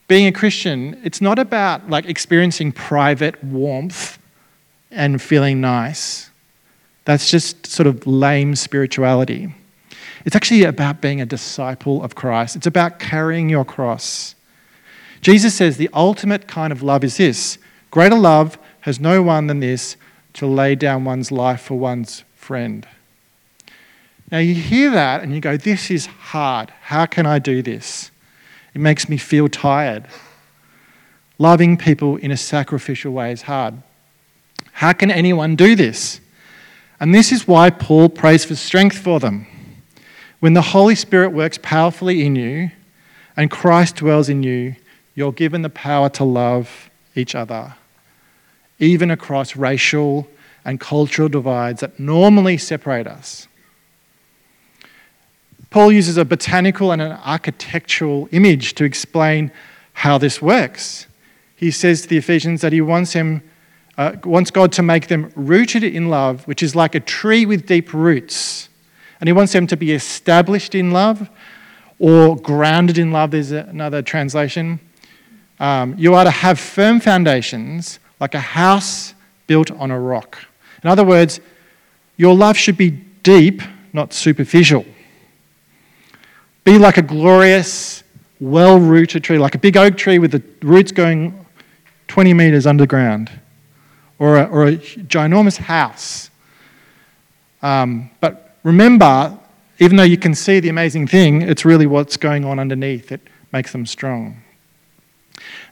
being 0.09 0.25
a 0.25 0.31
Christian, 0.31 0.99
it's 1.03 1.21
not 1.21 1.39
about 1.39 1.89
like 1.89 2.05
experiencing 2.05 2.73
private 2.73 3.41
warmth 3.43 4.17
and 4.91 5.21
feeling 5.21 5.61
nice. 5.61 6.31
That's 7.05 7.29
just 7.29 7.67
sort 7.67 7.85
of 7.85 8.05
lame 8.05 8.55
spirituality. 8.55 9.53
It's 10.25 10.35
actually 10.35 10.63
about 10.63 11.01
being 11.01 11.21
a 11.21 11.25
disciple 11.25 12.03
of 12.03 12.15
Christ. 12.15 12.55
It's 12.55 12.67
about 12.67 12.99
carrying 12.99 13.49
your 13.49 13.65
cross. 13.65 14.35
Jesus 15.21 15.55
says 15.55 15.77
the 15.77 15.89
ultimate 15.93 16.47
kind 16.47 16.71
of 16.71 16.81
love 16.81 17.03
is 17.03 17.17
this 17.17 17.57
greater 17.91 18.17
love 18.17 18.57
has 18.81 18.99
no 18.99 19.21
one 19.21 19.47
than 19.47 19.59
this 19.59 19.97
to 20.33 20.45
lay 20.45 20.75
down 20.75 21.03
one's 21.03 21.31
life 21.31 21.61
for 21.61 21.77
one's 21.77 22.23
friend. 22.35 22.87
Now 24.31 24.37
you 24.37 24.53
hear 24.53 24.91
that 24.91 25.23
and 25.23 25.33
you 25.33 25.41
go, 25.41 25.57
This 25.57 25.89
is 25.89 26.05
hard. 26.05 26.71
How 26.81 27.05
can 27.05 27.25
I 27.25 27.39
do 27.39 27.61
this? 27.61 28.11
It 28.73 28.81
makes 28.81 29.09
me 29.09 29.17
feel 29.17 29.47
tired. 29.47 30.07
Loving 31.37 31.77
people 31.77 32.17
in 32.17 32.31
a 32.31 32.37
sacrificial 32.37 33.13
way 33.13 33.31
is 33.31 33.43
hard. 33.43 33.81
How 34.73 34.93
can 34.93 35.09
anyone 35.09 35.55
do 35.55 35.75
this? 35.75 36.19
And 36.99 37.15
this 37.15 37.31
is 37.31 37.47
why 37.47 37.69
Paul 37.69 38.09
prays 38.09 38.45
for 38.45 38.55
strength 38.55 38.97
for 38.97 39.19
them. 39.19 39.47
When 40.39 40.53
the 40.53 40.61
Holy 40.61 40.95
Spirit 40.95 41.29
works 41.31 41.59
powerfully 41.61 42.25
in 42.25 42.35
you 42.35 42.71
and 43.35 43.51
Christ 43.51 43.97
dwells 43.97 44.29
in 44.29 44.43
you, 44.43 44.75
you're 45.15 45.33
given 45.33 45.63
the 45.63 45.69
power 45.69 46.09
to 46.09 46.23
love 46.23 46.89
each 47.15 47.35
other, 47.35 47.75
even 48.79 49.11
across 49.11 49.55
racial 49.55 50.27
and 50.63 50.79
cultural 50.79 51.27
divides 51.27 51.81
that 51.81 51.99
normally 51.99 52.57
separate 52.57 53.07
us. 53.07 53.47
Paul 55.69 55.91
uses 55.91 56.17
a 56.17 56.25
botanical 56.25 56.91
and 56.91 57.01
an 57.01 57.11
architectural 57.11 58.29
image 58.31 58.73
to 58.75 58.85
explain 58.85 59.51
how 59.93 60.17
this 60.17 60.41
works. 60.41 61.05
He 61.55 61.69
says 61.69 62.03
to 62.03 62.07
the 62.07 62.17
Ephesians 62.17 62.61
that 62.61 62.71
he 62.71 62.81
wants, 62.81 63.11
him, 63.13 63.43
uh, 63.97 64.13
wants 64.23 64.49
God 64.49 64.71
to 64.73 64.81
make 64.81 65.07
them 65.07 65.31
rooted 65.35 65.83
in 65.83 66.09
love, 66.09 66.47
which 66.47 66.63
is 66.63 66.75
like 66.75 66.95
a 66.95 66.99
tree 67.01 67.45
with 67.45 67.67
deep 67.67 67.93
roots. 67.93 68.68
And 69.19 69.27
he 69.27 69.33
wants 69.33 69.53
them 69.53 69.67
to 69.67 69.77
be 69.77 69.91
established 69.91 70.75
in 70.75 70.91
love 70.91 71.29
or 71.99 72.37
grounded 72.37 72.97
in 72.97 73.11
love, 73.11 73.31
there's 73.31 73.51
another 73.51 74.01
translation. 74.01 74.79
Um, 75.59 75.95
you 75.97 76.15
are 76.15 76.23
to 76.23 76.31
have 76.31 76.57
firm 76.57 77.01
foundations 77.01 77.99
like 78.21 78.33
a 78.33 78.39
house 78.39 79.13
built 79.47 79.69
on 79.71 79.91
a 79.91 79.99
rock. 79.99 80.39
In 80.83 80.89
other 80.89 81.03
words, 81.03 81.41
your 82.15 82.33
love 82.35 82.55
should 82.55 82.77
be 82.77 82.91
deep, 83.23 83.61
not 83.91 84.13
superficial. 84.13 84.85
Be 86.63 86.77
like 86.77 86.97
a 86.97 87.01
glorious, 87.01 88.03
well 88.39 88.79
rooted 88.79 89.23
tree, 89.23 89.37
like 89.37 89.55
a 89.55 89.57
big 89.57 89.75
oak 89.75 89.97
tree 89.97 90.19
with 90.19 90.31
the 90.31 90.43
roots 90.61 90.93
going 90.93 91.45
20 92.07 92.33
meters 92.33 92.65
underground, 92.65 93.29
or 94.17 94.37
a, 94.37 94.43
or 94.45 94.67
a 94.67 94.77
ginormous 94.77 95.57
house. 95.57 96.29
Um, 97.61 98.09
but 98.21 98.48
remember, 98.63 99.37
even 99.79 99.97
though 99.97 100.03
you 100.03 100.17
can 100.17 100.35
see 100.35 100.59
the 100.59 100.69
amazing 100.69 101.07
thing, 101.07 101.41
it's 101.41 101.65
really 101.65 101.85
what's 101.85 102.17
going 102.17 102.45
on 102.45 102.59
underneath 102.59 103.09
that 103.09 103.21
makes 103.51 103.71
them 103.71 103.85
strong. 103.85 104.41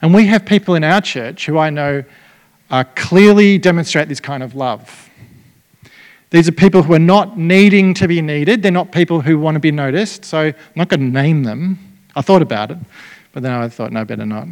And 0.01 0.13
we 0.13 0.27
have 0.27 0.45
people 0.45 0.75
in 0.75 0.83
our 0.83 1.01
church 1.01 1.45
who 1.45 1.57
I 1.57 1.69
know 1.69 2.03
uh, 2.69 2.83
clearly 2.95 3.57
demonstrate 3.57 4.09
this 4.09 4.19
kind 4.19 4.43
of 4.43 4.55
love. 4.55 5.09
These 6.29 6.47
are 6.47 6.53
people 6.53 6.83
who 6.83 6.93
are 6.93 6.99
not 6.99 7.37
needing 7.37 7.93
to 7.95 8.07
be 8.07 8.21
needed. 8.21 8.61
They're 8.61 8.71
not 8.71 8.91
people 8.91 9.21
who 9.21 9.39
want 9.39 9.55
to 9.55 9.59
be 9.59 9.71
noticed. 9.71 10.25
So 10.25 10.39
I'm 10.39 10.55
not 10.75 10.89
going 10.89 10.99
to 10.99 11.05
name 11.05 11.43
them. 11.43 11.79
I 12.15 12.21
thought 12.21 12.41
about 12.41 12.71
it, 12.71 12.77
but 13.31 13.43
then 13.43 13.51
I 13.51 13.69
thought, 13.69 13.91
no, 13.91 14.03
better 14.03 14.25
not. 14.25 14.47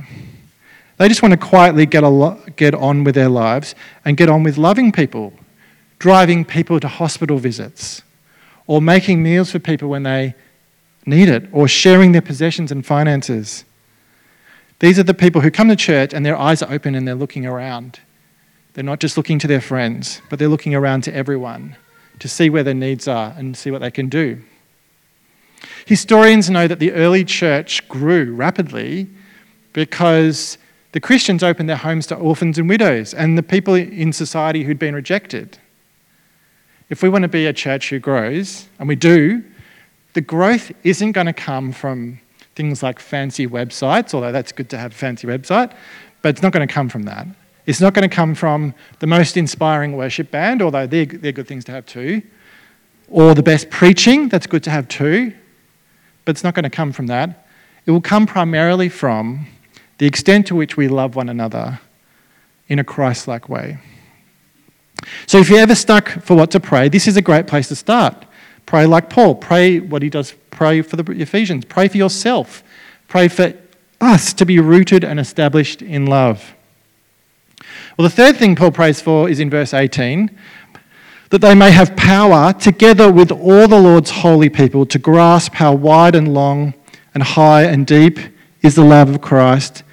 They 0.97 1.09
just 1.09 1.21
want 1.21 1.33
to 1.33 1.37
quietly 1.37 1.85
get, 1.85 2.03
lo- 2.03 2.41
get 2.55 2.73
on 2.73 3.03
with 3.03 3.15
their 3.15 3.27
lives 3.27 3.75
and 4.05 4.15
get 4.15 4.29
on 4.29 4.43
with 4.43 4.57
loving 4.57 4.93
people, 4.93 5.33
driving 5.99 6.45
people 6.45 6.79
to 6.79 6.87
hospital 6.87 7.37
visits, 7.37 8.01
or 8.67 8.81
making 8.81 9.21
meals 9.21 9.51
for 9.51 9.59
people 9.59 9.89
when 9.89 10.03
they 10.03 10.35
need 11.05 11.29
it, 11.29 11.47
or 11.51 11.67
sharing 11.67 12.11
their 12.11 12.21
possessions 12.21 12.71
and 12.71 12.85
finances. 12.85 13.63
These 14.79 14.97
are 14.99 15.03
the 15.03 15.13
people 15.13 15.41
who 15.41 15.51
come 15.51 15.69
to 15.69 15.75
church 15.75 16.13
and 16.13 16.25
their 16.25 16.37
eyes 16.37 16.61
are 16.61 16.71
open 16.71 16.95
and 16.95 17.07
they're 17.07 17.15
looking 17.15 17.45
around. 17.45 17.99
They're 18.73 18.83
not 18.83 18.99
just 18.99 19.15
looking 19.15 19.39
to 19.39 19.47
their 19.47 19.61
friends, 19.61 20.21
but 20.29 20.39
they're 20.39 20.49
looking 20.49 20.75
around 20.75 21.01
to 21.03 21.15
everyone 21.15 21.77
to 22.19 22.27
see 22.27 22.49
where 22.49 22.63
their 22.63 22.73
needs 22.73 23.07
are 23.07 23.33
and 23.37 23.55
see 23.55 23.71
what 23.71 23.81
they 23.81 23.91
can 23.91 24.09
do. 24.09 24.41
Historians 25.85 26.49
know 26.49 26.67
that 26.67 26.79
the 26.79 26.91
early 26.91 27.23
church 27.23 27.87
grew 27.87 28.33
rapidly 28.33 29.07
because 29.73 30.57
the 30.91 30.99
Christians 30.99 31.43
opened 31.43 31.69
their 31.69 31.77
homes 31.77 32.07
to 32.07 32.15
orphans 32.15 32.57
and 32.57 32.69
widows 32.69 33.13
and 33.13 33.37
the 33.37 33.43
people 33.43 33.75
in 33.75 34.11
society 34.13 34.63
who'd 34.63 34.79
been 34.79 34.95
rejected. 34.95 35.57
If 36.89 37.01
we 37.01 37.09
want 37.09 37.23
to 37.23 37.27
be 37.27 37.47
a 37.47 37.53
church 37.53 37.89
who 37.89 37.99
grows, 37.99 38.67
and 38.79 38.87
we 38.87 38.95
do, 38.95 39.43
the 40.13 40.21
growth 40.21 40.71
isn't 40.83 41.13
going 41.13 41.25
to 41.25 41.33
come 41.33 41.71
from 41.71 42.19
things 42.55 42.83
like 42.83 42.99
fancy 42.99 43.47
websites, 43.47 44.13
although 44.13 44.31
that's 44.31 44.51
good 44.51 44.69
to 44.69 44.77
have 44.77 44.91
a 44.91 44.95
fancy 44.95 45.27
website, 45.27 45.73
but 46.21 46.29
it's 46.29 46.41
not 46.41 46.51
going 46.51 46.65
to 46.65 46.73
come 46.73 46.87
from 46.87 47.03
that. 47.03 47.27
It's 47.65 47.81
not 47.81 47.93
going 47.93 48.07
to 48.07 48.15
come 48.15 48.35
from 48.35 48.73
the 48.99 49.07
most 49.07 49.35
inspiring 49.35 49.97
worship 49.97 50.29
band, 50.29 50.61
although 50.61 50.85
they're, 50.85 51.05
they're 51.05 51.31
good 51.31 51.47
things 51.47 51.65
to 51.65 51.71
have 51.71 51.85
too, 51.85 52.21
or 53.09 53.33
the 53.33 53.43
best 53.43 53.69
preaching, 53.69 54.29
that's 54.29 54.47
good 54.47 54.63
to 54.63 54.69
have 54.69 54.87
too, 54.87 55.33
but 56.23 56.31
it's 56.31 56.43
not 56.43 56.53
going 56.53 56.63
to 56.63 56.69
come 56.69 56.91
from 56.91 57.07
that. 57.07 57.47
It 57.85 57.91
will 57.91 58.01
come 58.01 58.25
primarily 58.25 58.89
from 58.89 59.47
the 59.97 60.05
extent 60.05 60.47
to 60.47 60.55
which 60.55 60.77
we 60.77 60.87
love 60.87 61.15
one 61.15 61.29
another 61.29 61.79
in 62.67 62.79
a 62.79 62.83
Christ 62.83 63.27
like 63.27 63.49
way. 63.49 63.79
So, 65.27 65.39
if 65.39 65.49
you're 65.49 65.59
ever 65.59 65.75
stuck 65.75 66.09
for 66.21 66.35
what 66.35 66.51
to 66.51 66.59
pray, 66.59 66.89
this 66.89 67.07
is 67.07 67.17
a 67.17 67.21
great 67.21 67.47
place 67.47 67.67
to 67.69 67.75
start. 67.75 68.25
Pray 68.65 68.85
like 68.85 69.09
Paul. 69.09 69.35
Pray 69.35 69.79
what 69.79 70.01
he 70.01 70.09
does. 70.09 70.33
Pray 70.51 70.81
for 70.81 70.95
the 70.95 71.11
Ephesians. 71.13 71.65
Pray 71.65 71.87
for 71.87 71.97
yourself. 71.97 72.63
Pray 73.07 73.27
for 73.27 73.53
us 74.01 74.33
to 74.33 74.45
be 74.45 74.59
rooted 74.59 75.03
and 75.03 75.19
established 75.19 75.81
in 75.81 76.05
love. 76.05 76.53
Well, 77.97 78.07
the 78.07 78.15
third 78.15 78.37
thing 78.37 78.55
Paul 78.55 78.71
prays 78.71 79.01
for 79.01 79.29
is 79.29 79.39
in 79.39 79.49
verse 79.49 79.73
18 79.73 80.29
that 81.29 81.41
they 81.41 81.55
may 81.55 81.71
have 81.71 81.95
power 81.95 82.53
together 82.53 83.11
with 83.11 83.31
all 83.31 83.67
the 83.67 83.79
Lord's 83.79 84.11
holy 84.11 84.49
people 84.49 84.85
to 84.85 84.99
grasp 84.99 85.53
how 85.53 85.73
wide 85.73 86.15
and 86.15 86.33
long 86.33 86.73
and 87.13 87.23
high 87.23 87.63
and 87.63 87.87
deep 87.87 88.19
is 88.61 88.75
the 88.75 88.83
love 88.83 89.09
of 89.09 89.21
Christ 89.21 89.83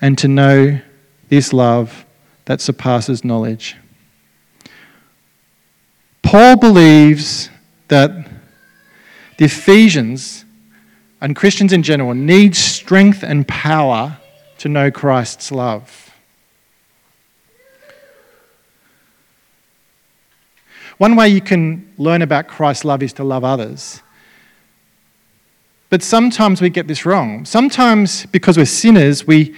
and 0.00 0.18
to 0.18 0.28
know 0.28 0.80
this 1.28 1.52
love 1.52 2.04
that 2.46 2.60
surpasses 2.60 3.24
knowledge. 3.24 3.76
Paul 6.32 6.56
believes 6.56 7.50
that 7.88 8.10
the 9.36 9.44
Ephesians 9.44 10.46
and 11.20 11.36
Christians 11.36 11.74
in 11.74 11.82
general 11.82 12.14
need 12.14 12.56
strength 12.56 13.22
and 13.22 13.46
power 13.46 14.16
to 14.56 14.70
know 14.70 14.90
Christ's 14.90 15.52
love. 15.52 16.14
One 20.96 21.16
way 21.16 21.28
you 21.28 21.42
can 21.42 21.92
learn 21.98 22.22
about 22.22 22.48
Christ's 22.48 22.86
love 22.86 23.02
is 23.02 23.12
to 23.12 23.24
love 23.24 23.44
others. 23.44 24.00
But 25.90 26.02
sometimes 26.02 26.62
we 26.62 26.70
get 26.70 26.88
this 26.88 27.04
wrong. 27.04 27.44
Sometimes, 27.44 28.24
because 28.24 28.56
we're 28.56 28.64
sinners, 28.64 29.26
we, 29.26 29.54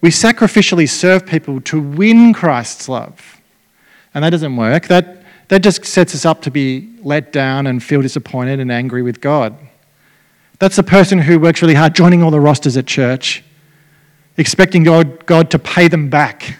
we 0.00 0.08
sacrificially 0.08 0.88
serve 0.88 1.24
people 1.24 1.60
to 1.60 1.80
win 1.80 2.32
Christ's 2.32 2.88
love. 2.88 3.40
And 4.14 4.24
that 4.24 4.30
doesn't 4.30 4.56
work. 4.56 4.88
That, 4.88 5.15
that 5.48 5.62
just 5.62 5.84
sets 5.84 6.14
us 6.14 6.24
up 6.24 6.42
to 6.42 6.50
be 6.50 6.96
let 7.02 7.32
down 7.32 7.66
and 7.66 7.82
feel 7.82 8.02
disappointed 8.02 8.60
and 8.60 8.70
angry 8.72 9.02
with 9.02 9.20
God. 9.20 9.56
That's 10.58 10.76
the 10.76 10.82
person 10.82 11.18
who 11.18 11.38
works 11.38 11.62
really 11.62 11.74
hard, 11.74 11.94
joining 11.94 12.22
all 12.22 12.30
the 12.30 12.40
rosters 12.40 12.76
at 12.76 12.86
church, 12.86 13.44
expecting 14.36 14.84
God, 14.84 15.26
God 15.26 15.50
to 15.50 15.58
pay 15.58 15.88
them 15.88 16.08
back 16.08 16.56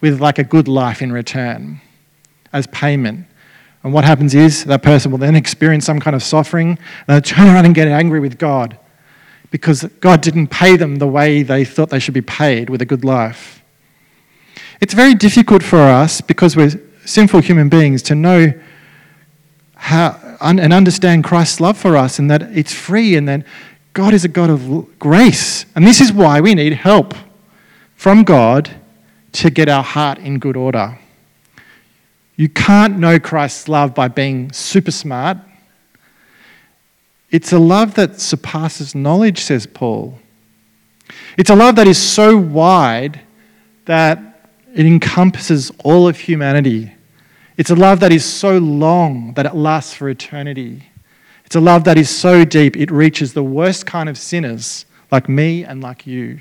with 0.00 0.20
like 0.20 0.38
a 0.38 0.44
good 0.44 0.68
life 0.68 1.02
in 1.02 1.12
return 1.12 1.80
as 2.52 2.66
payment. 2.68 3.26
And 3.82 3.92
what 3.92 4.04
happens 4.04 4.34
is 4.34 4.64
that 4.64 4.82
person 4.82 5.10
will 5.10 5.18
then 5.18 5.36
experience 5.36 5.84
some 5.84 6.00
kind 6.00 6.16
of 6.16 6.22
suffering 6.22 6.70
and 6.70 6.78
they'll 7.06 7.20
turn 7.20 7.46
around 7.46 7.66
and 7.66 7.74
get 7.74 7.88
angry 7.88 8.20
with 8.20 8.38
God 8.38 8.78
because 9.50 9.84
God 10.00 10.20
didn't 10.20 10.48
pay 10.48 10.76
them 10.76 10.96
the 10.96 11.06
way 11.06 11.42
they 11.42 11.64
thought 11.64 11.90
they 11.90 11.98
should 11.98 12.14
be 12.14 12.22
paid 12.22 12.70
with 12.70 12.82
a 12.82 12.86
good 12.86 13.04
life. 13.04 13.62
It's 14.80 14.94
very 14.94 15.14
difficult 15.14 15.62
for 15.62 15.78
us 15.78 16.20
because 16.20 16.56
we're 16.56 16.80
sinful 17.08 17.40
human 17.40 17.68
beings 17.68 18.02
to 18.02 18.14
know 18.14 18.52
how 19.74 20.36
and 20.40 20.72
understand 20.72 21.24
Christ's 21.24 21.60
love 21.60 21.76
for 21.76 21.96
us 21.96 22.18
and 22.18 22.30
that 22.30 22.42
it's 22.42 22.72
free 22.72 23.16
and 23.16 23.26
that 23.28 23.44
God 23.94 24.14
is 24.14 24.24
a 24.24 24.28
God 24.28 24.50
of 24.50 24.98
grace. 24.98 25.66
And 25.74 25.86
this 25.86 26.00
is 26.00 26.12
why 26.12 26.40
we 26.40 26.54
need 26.54 26.74
help 26.74 27.14
from 27.96 28.22
God 28.22 28.70
to 29.32 29.50
get 29.50 29.68
our 29.68 29.82
heart 29.82 30.18
in 30.18 30.38
good 30.38 30.56
order. 30.56 30.98
You 32.36 32.48
can't 32.48 32.98
know 32.98 33.18
Christ's 33.18 33.68
love 33.68 33.94
by 33.94 34.06
being 34.08 34.52
super 34.52 34.92
smart. 34.92 35.38
It's 37.30 37.52
a 37.52 37.58
love 37.58 37.94
that 37.94 38.20
surpasses 38.20 38.94
knowledge, 38.94 39.40
says 39.40 39.66
Paul. 39.66 40.18
It's 41.36 41.50
a 41.50 41.56
love 41.56 41.76
that 41.76 41.88
is 41.88 42.00
so 42.00 42.36
wide 42.36 43.20
that 43.86 44.20
it 44.74 44.86
encompasses 44.86 45.72
all 45.82 46.06
of 46.06 46.20
humanity. 46.20 46.92
It's 47.58 47.70
a 47.70 47.74
love 47.74 47.98
that 48.00 48.12
is 48.12 48.24
so 48.24 48.56
long 48.58 49.34
that 49.34 49.44
it 49.44 49.54
lasts 49.54 49.92
for 49.92 50.08
eternity. 50.08 50.84
It's 51.44 51.56
a 51.56 51.60
love 51.60 51.82
that 51.84 51.98
is 51.98 52.08
so 52.08 52.44
deep 52.44 52.76
it 52.76 52.88
reaches 52.90 53.32
the 53.32 53.42
worst 53.42 53.84
kind 53.84 54.08
of 54.08 54.16
sinners 54.16 54.86
like 55.10 55.28
me 55.28 55.64
and 55.64 55.82
like 55.82 56.06
you. 56.06 56.40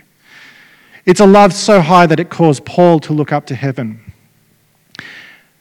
It's 1.05 1.19
a 1.19 1.25
love 1.25 1.53
so 1.53 1.81
high 1.81 2.05
that 2.05 2.19
it 2.19 2.29
caused 2.29 2.65
Paul 2.65 2.99
to 2.99 3.13
look 3.13 3.31
up 3.31 3.47
to 3.47 3.55
heaven. 3.55 4.13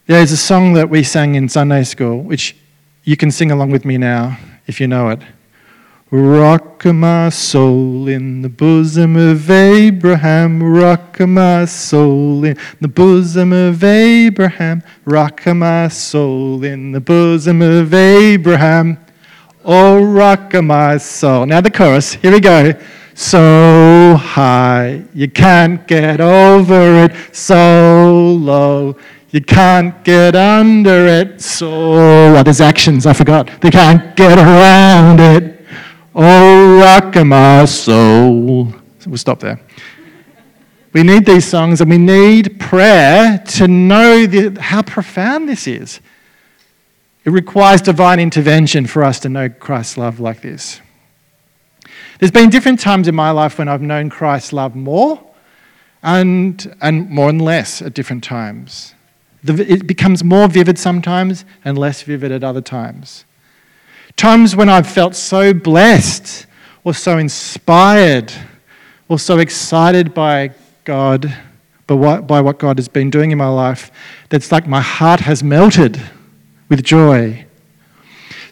There's 0.06 0.30
a 0.30 0.36
song 0.36 0.74
that 0.74 0.90
we 0.90 1.02
sang 1.02 1.36
in 1.36 1.48
Sunday 1.48 1.84
school, 1.84 2.20
which 2.20 2.54
you 3.04 3.16
can 3.16 3.30
sing 3.30 3.50
along 3.50 3.70
with 3.70 3.86
me 3.86 3.96
now 3.96 4.38
if 4.66 4.78
you 4.78 4.86
know 4.86 5.08
it. 5.08 5.20
Rock 6.12 6.84
my 6.84 7.30
soul 7.30 8.06
in 8.06 8.42
the 8.42 8.48
bosom 8.48 9.16
of 9.16 9.50
Abraham, 9.50 10.62
rock 10.62 11.18
my 11.18 11.64
soul 11.64 12.44
in 12.44 12.56
the 12.80 12.86
bosom 12.86 13.52
of 13.52 13.82
Abraham, 13.82 14.84
rock 15.04 15.44
my 15.46 15.88
soul 15.88 16.62
in 16.62 16.92
the 16.92 17.00
bosom 17.00 17.60
of 17.60 17.92
Abraham. 17.92 19.04
Oh, 19.64 20.00
rock 20.00 20.54
my 20.54 20.96
soul. 20.98 21.44
Now 21.44 21.60
the 21.60 21.72
chorus, 21.72 22.12
here 22.12 22.30
we 22.30 22.38
go. 22.38 22.72
So 23.14 24.14
high, 24.16 25.02
you 25.12 25.28
can't 25.28 25.88
get 25.88 26.20
over 26.20 27.04
it, 27.04 27.34
so 27.34 28.36
low 28.38 28.96
you 29.30 29.40
can't 29.40 30.04
get 30.04 30.36
under 30.36 31.06
it. 31.08 31.42
So, 31.42 31.68
oh, 31.68 32.42
there's 32.44 32.60
actions, 32.60 33.06
I 33.06 33.12
forgot. 33.12 33.50
They 33.60 33.70
can't 33.70 34.14
get 34.14 34.38
around 34.38 35.18
it. 35.18 35.55
Oh, 36.18 36.80
rock 36.80 37.14
my 37.26 37.66
soul. 37.66 38.72
So 39.00 39.10
we'll 39.10 39.18
stop 39.18 39.38
there. 39.40 39.60
We 40.94 41.02
need 41.02 41.26
these 41.26 41.44
songs 41.44 41.82
and 41.82 41.90
we 41.90 41.98
need 41.98 42.58
prayer 42.58 43.44
to 43.48 43.68
know 43.68 44.24
the, 44.24 44.58
how 44.58 44.80
profound 44.80 45.46
this 45.46 45.66
is. 45.66 46.00
It 47.26 47.32
requires 47.32 47.82
divine 47.82 48.18
intervention 48.18 48.86
for 48.86 49.04
us 49.04 49.20
to 49.20 49.28
know 49.28 49.50
Christ's 49.50 49.98
love 49.98 50.18
like 50.18 50.40
this. 50.40 50.80
There's 52.18 52.32
been 52.32 52.48
different 52.48 52.80
times 52.80 53.08
in 53.08 53.14
my 53.14 53.30
life 53.30 53.58
when 53.58 53.68
I've 53.68 53.82
known 53.82 54.08
Christ's 54.08 54.54
love 54.54 54.74
more 54.74 55.22
and, 56.02 56.74
and 56.80 57.10
more 57.10 57.28
and 57.28 57.42
less 57.42 57.82
at 57.82 57.92
different 57.92 58.24
times. 58.24 58.94
The, 59.44 59.70
it 59.70 59.86
becomes 59.86 60.24
more 60.24 60.48
vivid 60.48 60.78
sometimes 60.78 61.44
and 61.62 61.76
less 61.76 62.00
vivid 62.00 62.32
at 62.32 62.42
other 62.42 62.62
times. 62.62 63.25
Times 64.16 64.56
when 64.56 64.68
I've 64.70 64.88
felt 64.88 65.14
so 65.14 65.52
blessed 65.52 66.46
or 66.84 66.94
so 66.94 67.18
inspired 67.18 68.32
or 69.08 69.18
so 69.18 69.38
excited 69.38 70.14
by 70.14 70.52
God, 70.84 71.36
by 71.86 71.94
what, 71.94 72.26
by 72.26 72.40
what 72.40 72.58
God 72.58 72.78
has 72.78 72.88
been 72.88 73.10
doing 73.10 73.30
in 73.30 73.38
my 73.38 73.48
life, 73.48 73.90
that's 74.30 74.50
like 74.50 74.66
my 74.66 74.80
heart 74.80 75.20
has 75.20 75.42
melted 75.42 76.00
with 76.70 76.82
joy. 76.82 77.44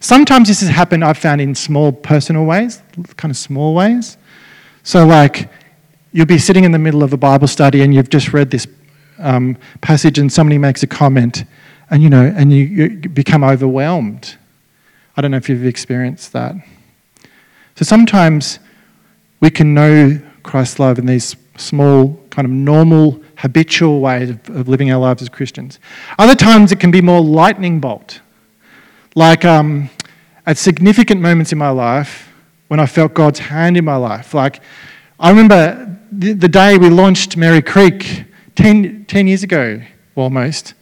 Sometimes 0.00 0.48
this 0.48 0.60
has 0.60 0.68
happened, 0.68 1.02
I've 1.02 1.16
found, 1.16 1.40
in 1.40 1.54
small 1.54 1.90
personal 1.90 2.44
ways, 2.44 2.82
kind 3.16 3.30
of 3.30 3.36
small 3.38 3.74
ways. 3.74 4.18
So, 4.82 5.06
like, 5.06 5.48
you'll 6.12 6.26
be 6.26 6.38
sitting 6.38 6.64
in 6.64 6.72
the 6.72 6.78
middle 6.78 7.02
of 7.02 7.14
a 7.14 7.16
Bible 7.16 7.48
study 7.48 7.80
and 7.80 7.94
you've 7.94 8.10
just 8.10 8.34
read 8.34 8.50
this 8.50 8.66
um, 9.18 9.56
passage 9.80 10.18
and 10.18 10.30
somebody 10.30 10.58
makes 10.58 10.82
a 10.82 10.86
comment 10.86 11.44
and 11.90 12.02
you 12.02 12.10
know 12.10 12.24
and 12.36 12.52
you, 12.52 12.64
you 12.64 13.08
become 13.08 13.44
overwhelmed 13.44 14.36
i 15.16 15.20
don't 15.20 15.30
know 15.30 15.36
if 15.36 15.48
you've 15.48 15.66
experienced 15.66 16.32
that. 16.32 16.54
So 17.76 17.84
sometimes 17.84 18.58
we 19.40 19.50
can 19.50 19.74
know 19.74 20.20
christ's 20.42 20.78
love 20.78 20.98
in 20.98 21.06
these 21.06 21.36
small 21.56 22.20
kind 22.30 22.44
of 22.46 22.52
normal 22.52 23.22
habitual 23.36 24.00
ways 24.00 24.30
of, 24.30 24.50
of 24.50 24.68
living 24.68 24.90
our 24.90 25.00
lives 25.00 25.22
as 25.22 25.28
christians. 25.28 25.78
Other 26.18 26.34
times 26.34 26.72
it 26.72 26.80
can 26.80 26.90
be 26.90 27.00
more 27.00 27.20
lightning 27.20 27.80
bolt. 27.80 28.20
Like 29.14 29.44
um, 29.44 29.90
at 30.46 30.58
significant 30.58 31.20
moments 31.20 31.52
in 31.52 31.58
my 31.58 31.70
life 31.70 32.30
when 32.68 32.80
i 32.80 32.86
felt 32.86 33.14
god's 33.14 33.38
hand 33.38 33.76
in 33.76 33.84
my 33.84 33.96
life. 33.96 34.34
Like 34.34 34.60
i 35.18 35.30
remember 35.30 35.98
the, 36.10 36.32
the 36.32 36.48
day 36.48 36.78
we 36.78 36.90
launched 36.90 37.36
Merri 37.36 37.62
Creek 37.62 38.24
10, 38.56 39.06
10 39.06 39.26
years 39.26 39.42
ago, 39.42 39.80
almost, 40.14 40.74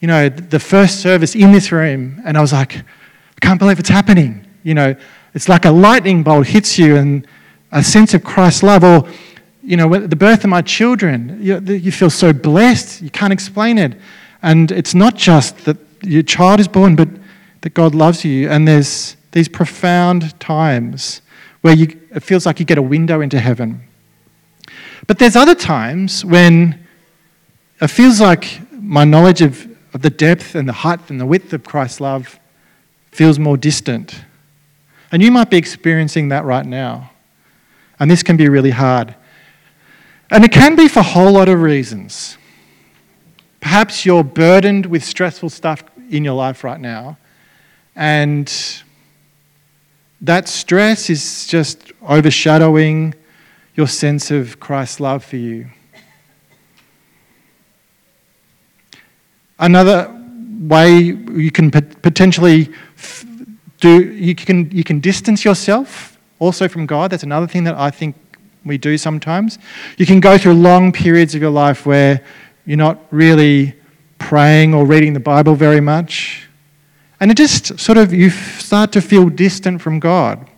you 0.00 0.08
know, 0.08 0.28
the 0.28 0.60
first 0.60 1.00
service 1.00 1.34
in 1.34 1.52
this 1.52 1.70
room, 1.72 2.20
and 2.24 2.38
I 2.38 2.40
was 2.40 2.52
like, 2.52 2.82
I 3.42 3.46
can't 3.46 3.58
believe 3.58 3.78
it's 3.78 3.88
happening. 3.88 4.46
You 4.62 4.74
know, 4.74 4.94
it's 5.34 5.48
like 5.48 5.64
a 5.64 5.70
lightning 5.70 6.22
bolt 6.22 6.46
hits 6.46 6.78
you 6.78 6.96
and 6.96 7.26
a 7.72 7.82
sense 7.82 8.12
of 8.12 8.22
Christ's 8.22 8.62
love. 8.62 8.84
Or, 8.84 9.08
you 9.62 9.76
know, 9.76 9.88
the 9.98 10.16
birth 10.16 10.44
of 10.44 10.50
my 10.50 10.60
children, 10.60 11.38
you, 11.40 11.58
you 11.60 11.90
feel 11.90 12.10
so 12.10 12.32
blessed, 12.32 13.00
you 13.00 13.10
can't 13.10 13.32
explain 13.32 13.78
it. 13.78 13.96
And 14.42 14.70
it's 14.70 14.94
not 14.94 15.16
just 15.16 15.64
that 15.64 15.78
your 16.02 16.22
child 16.22 16.60
is 16.60 16.68
born, 16.68 16.96
but 16.96 17.08
that 17.62 17.74
God 17.74 17.94
loves 17.94 18.24
you. 18.24 18.50
And 18.50 18.68
there's 18.68 19.16
these 19.32 19.48
profound 19.48 20.38
times 20.38 21.22
where 21.62 21.74
you, 21.74 21.98
it 22.14 22.22
feels 22.22 22.44
like 22.44 22.58
you 22.58 22.66
get 22.66 22.78
a 22.78 22.82
window 22.82 23.20
into 23.20 23.38
heaven. 23.38 23.80
But 25.06 25.18
there's 25.18 25.36
other 25.36 25.54
times 25.54 26.24
when 26.24 26.86
it 27.80 27.88
feels 27.88 28.20
like 28.20 28.60
my 28.72 29.04
knowledge 29.04 29.40
of, 29.40 29.66
of 29.94 30.02
the 30.02 30.10
depth 30.10 30.54
and 30.54 30.68
the 30.68 30.72
height 30.72 31.10
and 31.10 31.20
the 31.20 31.26
width 31.26 31.52
of 31.52 31.64
Christ's 31.64 32.00
love 32.00 32.38
feels 33.10 33.38
more 33.38 33.56
distant. 33.56 34.24
And 35.12 35.22
you 35.22 35.30
might 35.30 35.50
be 35.50 35.56
experiencing 35.56 36.28
that 36.28 36.44
right 36.44 36.64
now. 36.64 37.10
And 37.98 38.10
this 38.10 38.22
can 38.22 38.36
be 38.36 38.48
really 38.48 38.70
hard. 38.70 39.14
And 40.30 40.44
it 40.44 40.52
can 40.52 40.76
be 40.76 40.88
for 40.88 41.00
a 41.00 41.04
whole 41.04 41.32
lot 41.32 41.48
of 41.48 41.60
reasons. 41.60 42.38
Perhaps 43.60 44.06
you're 44.06 44.24
burdened 44.24 44.86
with 44.86 45.04
stressful 45.04 45.50
stuff 45.50 45.82
in 46.10 46.24
your 46.24 46.34
life 46.34 46.64
right 46.64 46.80
now, 46.80 47.18
and 47.94 48.82
that 50.20 50.48
stress 50.48 51.10
is 51.10 51.46
just 51.46 51.92
overshadowing 52.02 53.14
your 53.74 53.86
sense 53.86 54.30
of 54.30 54.58
Christ's 54.58 55.00
love 55.00 55.24
for 55.24 55.36
you. 55.36 55.68
Another 59.58 60.19
way 60.60 60.98
you 60.98 61.50
can 61.50 61.70
potentially 61.70 62.68
do, 63.80 64.12
you 64.12 64.34
can, 64.34 64.70
you 64.70 64.84
can 64.84 65.00
distance 65.00 65.44
yourself 65.44 66.18
also 66.38 66.68
from 66.68 66.86
God. 66.86 67.10
That's 67.10 67.22
another 67.22 67.46
thing 67.46 67.64
that 67.64 67.74
I 67.74 67.90
think 67.90 68.14
we 68.64 68.76
do 68.76 68.98
sometimes. 68.98 69.58
You 69.96 70.06
can 70.06 70.20
go 70.20 70.36
through 70.36 70.54
long 70.54 70.92
periods 70.92 71.34
of 71.34 71.40
your 71.40 71.50
life 71.50 71.86
where 71.86 72.22
you're 72.66 72.76
not 72.76 72.98
really 73.10 73.74
praying 74.18 74.74
or 74.74 74.84
reading 74.84 75.14
the 75.14 75.20
Bible 75.20 75.54
very 75.54 75.80
much. 75.80 76.46
And 77.20 77.30
it 77.30 77.36
just 77.36 77.78
sort 77.78 77.98
of, 77.98 78.12
you 78.12 78.30
start 78.30 78.92
to 78.92 79.00
feel 79.00 79.28
distant 79.28 79.80
from 79.80 79.98
God. 79.98 80.48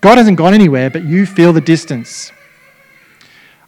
God 0.00 0.18
hasn't 0.18 0.36
gone 0.36 0.54
anywhere, 0.54 0.90
but 0.90 1.04
you 1.04 1.24
feel 1.24 1.52
the 1.52 1.60
distance. 1.60 2.32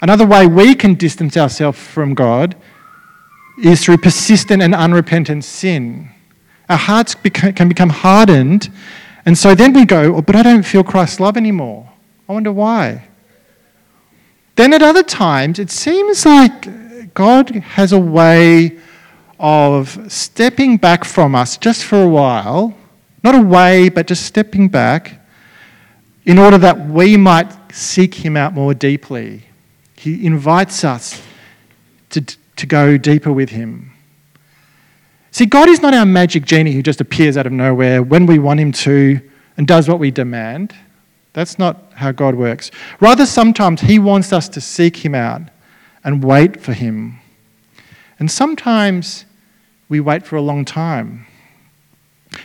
Another 0.03 0.27
way 0.27 0.47
we 0.47 0.75
can 0.75 0.95
distance 0.95 1.37
ourselves 1.37 1.79
from 1.79 2.15
God 2.15 2.57
is 3.63 3.85
through 3.85 3.99
persistent 3.99 4.63
and 4.63 4.75
unrepentant 4.75 5.45
sin. 5.45 6.11
Our 6.69 6.77
hearts 6.77 7.15
can 7.15 7.69
become 7.69 7.91
hardened, 7.91 8.73
and 9.27 9.37
so 9.37 9.55
then 9.55 9.73
we 9.73 9.85
go, 9.85 10.17
oh, 10.17 10.23
but 10.23 10.37
I 10.37 10.43
don't 10.43 10.65
feel 10.65 10.83
Christ's 10.83 11.21
love 11.21 11.37
anymore. 11.37 11.91
I 12.29 12.33
wonder 12.33 12.53
why. 12.53 13.09
Then 14.57 14.73
at 14.73 14.83
other 14.83 15.03
times, 15.03 15.59
it 15.59 15.71
seems 15.71 16.25
like 16.25 17.15
God 17.15 17.51
has 17.51 17.93
a 17.93 17.99
way 17.99 18.79
of 19.39 20.11
stepping 20.11 20.77
back 20.77 21.05
from 21.05 21.35
us 21.35 21.57
just 21.57 21.85
for 21.85 22.03
a 22.03 22.09
while, 22.09 22.75
not 23.23 23.35
away, 23.35 23.89
but 23.89 24.07
just 24.07 24.25
stepping 24.25 24.69
back 24.69 25.21
in 26.25 26.39
order 26.39 26.57
that 26.59 26.89
we 26.89 27.17
might 27.17 27.53
seek 27.73 28.15
Him 28.15 28.37
out 28.37 28.55
more 28.55 28.75
deeply. 28.75 29.43
He 29.97 30.25
invites 30.25 30.85
us 30.85 31.23
to, 32.11 32.25
to 32.57 32.67
go 32.67 32.97
deeper 32.97 33.33
with 33.33 33.51
Him. 33.51 33.93
See, 35.31 35.47
God 35.47 35.69
is 35.69 35.83
not 35.83 35.95
our 35.95 36.07
magic 36.07 36.45
genie 36.45 36.73
who 36.73 36.83
just 36.83 37.01
appears 37.01 37.37
out 37.37 37.47
of 37.47 37.53
nowhere 37.53 38.03
when 38.03 38.27
we 38.27 38.39
want 38.39 38.61
Him 38.61 38.73
to 38.73 39.21
and 39.57 39.67
does 39.67 39.89
what 39.89 39.99
we 39.99 40.11
demand. 40.11 40.75
That's 41.33 41.59
not 41.59 41.93
how 41.95 42.13
God 42.13 42.37
works. 42.37 42.71
Rather, 43.01 43.27
sometimes 43.27 43.81
He 43.81 43.99
wants 43.99 44.33
us 44.33 44.49
to 44.51 44.61
seek 44.61 45.05
Him 45.05 45.15
out 45.15 45.43
and 46.05 46.23
wait 46.23 46.61
for 46.61 46.73
Him. 46.73 47.19
And 48.19 48.31
sometimes 48.31 49.25
we 49.89 49.99
wait 49.99 50.25
for 50.25 50.37
a 50.37 50.41
long 50.41 50.65
time. 50.65 51.27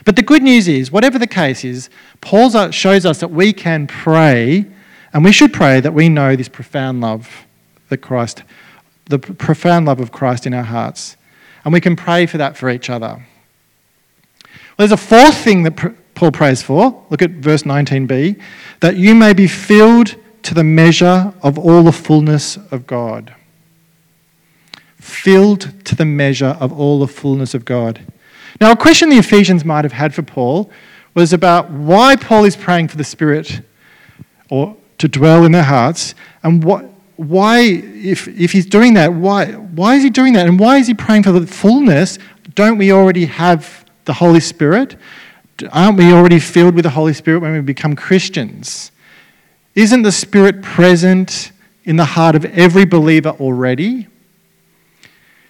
But 0.04 0.16
the 0.16 0.22
good 0.22 0.42
news 0.42 0.68
is, 0.68 0.90
whatever 0.90 1.18
the 1.18 1.26
case 1.26 1.64
is, 1.64 1.90
Paul 2.20 2.70
shows 2.70 3.06
us 3.06 3.20
that 3.20 3.30
we 3.30 3.52
can 3.52 3.86
pray, 3.86 4.66
and 5.12 5.24
we 5.24 5.32
should 5.32 5.52
pray 5.52 5.80
that 5.80 5.94
we 5.94 6.08
know 6.08 6.36
this 6.36 6.48
profound 6.48 7.00
love 7.00 7.46
that 7.88 7.98
Christ, 7.98 8.42
the 9.10 9.18
profound 9.18 9.86
love 9.86 10.00
of 10.00 10.12
Christ 10.12 10.46
in 10.46 10.54
our 10.54 10.62
hearts. 10.62 11.16
And 11.64 11.72
we 11.72 11.80
can 11.80 11.96
pray 11.96 12.26
for 12.26 12.38
that 12.38 12.56
for 12.56 12.70
each 12.70 12.88
other. 12.88 13.22
Well, 14.46 14.88
there's 14.88 14.92
a 14.92 14.96
fourth 14.96 15.36
thing 15.36 15.64
that 15.64 15.76
Paul 16.14 16.32
prays 16.32 16.62
for. 16.62 17.04
Look 17.10 17.22
at 17.22 17.30
verse 17.32 17.64
19b 17.64 18.40
that 18.80 18.96
you 18.96 19.14
may 19.14 19.32
be 19.32 19.46
filled 19.46 20.16
to 20.42 20.54
the 20.54 20.64
measure 20.64 21.34
of 21.42 21.58
all 21.58 21.82
the 21.82 21.92
fullness 21.92 22.56
of 22.70 22.86
God. 22.86 23.34
Filled 24.96 25.84
to 25.84 25.94
the 25.94 26.06
measure 26.06 26.56
of 26.60 26.72
all 26.72 26.98
the 27.00 27.08
fullness 27.08 27.54
of 27.54 27.64
God. 27.64 28.00
Now, 28.60 28.72
a 28.72 28.76
question 28.76 29.10
the 29.10 29.18
Ephesians 29.18 29.64
might 29.64 29.84
have 29.84 29.92
had 29.92 30.14
for 30.14 30.22
Paul 30.22 30.70
was 31.14 31.32
about 31.32 31.70
why 31.70 32.16
Paul 32.16 32.44
is 32.44 32.56
praying 32.56 32.88
for 32.88 32.96
the 32.96 33.04
Spirit 33.04 33.60
or 34.48 34.76
to 34.98 35.08
dwell 35.08 35.44
in 35.44 35.52
their 35.52 35.64
hearts 35.64 36.14
and 36.42 36.62
what, 36.62 36.84
why, 37.20 37.60
if, 37.60 38.28
if 38.28 38.52
he's 38.52 38.64
doing 38.64 38.94
that, 38.94 39.12
why, 39.12 39.52
why 39.52 39.96
is 39.96 40.02
he 40.02 40.08
doing 40.08 40.32
that? 40.32 40.46
And 40.46 40.58
why 40.58 40.78
is 40.78 40.86
he 40.86 40.94
praying 40.94 41.24
for 41.24 41.32
the 41.32 41.46
fullness? 41.46 42.18
Don't 42.54 42.78
we 42.78 42.92
already 42.92 43.26
have 43.26 43.84
the 44.06 44.14
Holy 44.14 44.40
Spirit? 44.40 44.96
Aren't 45.70 45.98
we 45.98 46.12
already 46.12 46.38
filled 46.38 46.74
with 46.74 46.84
the 46.84 46.90
Holy 46.90 47.12
Spirit 47.12 47.40
when 47.40 47.52
we 47.52 47.60
become 47.60 47.94
Christians? 47.94 48.90
Isn't 49.74 50.00
the 50.00 50.12
Spirit 50.12 50.62
present 50.62 51.52
in 51.84 51.96
the 51.96 52.06
heart 52.06 52.36
of 52.36 52.46
every 52.46 52.86
believer 52.86 53.30
already? 53.38 54.06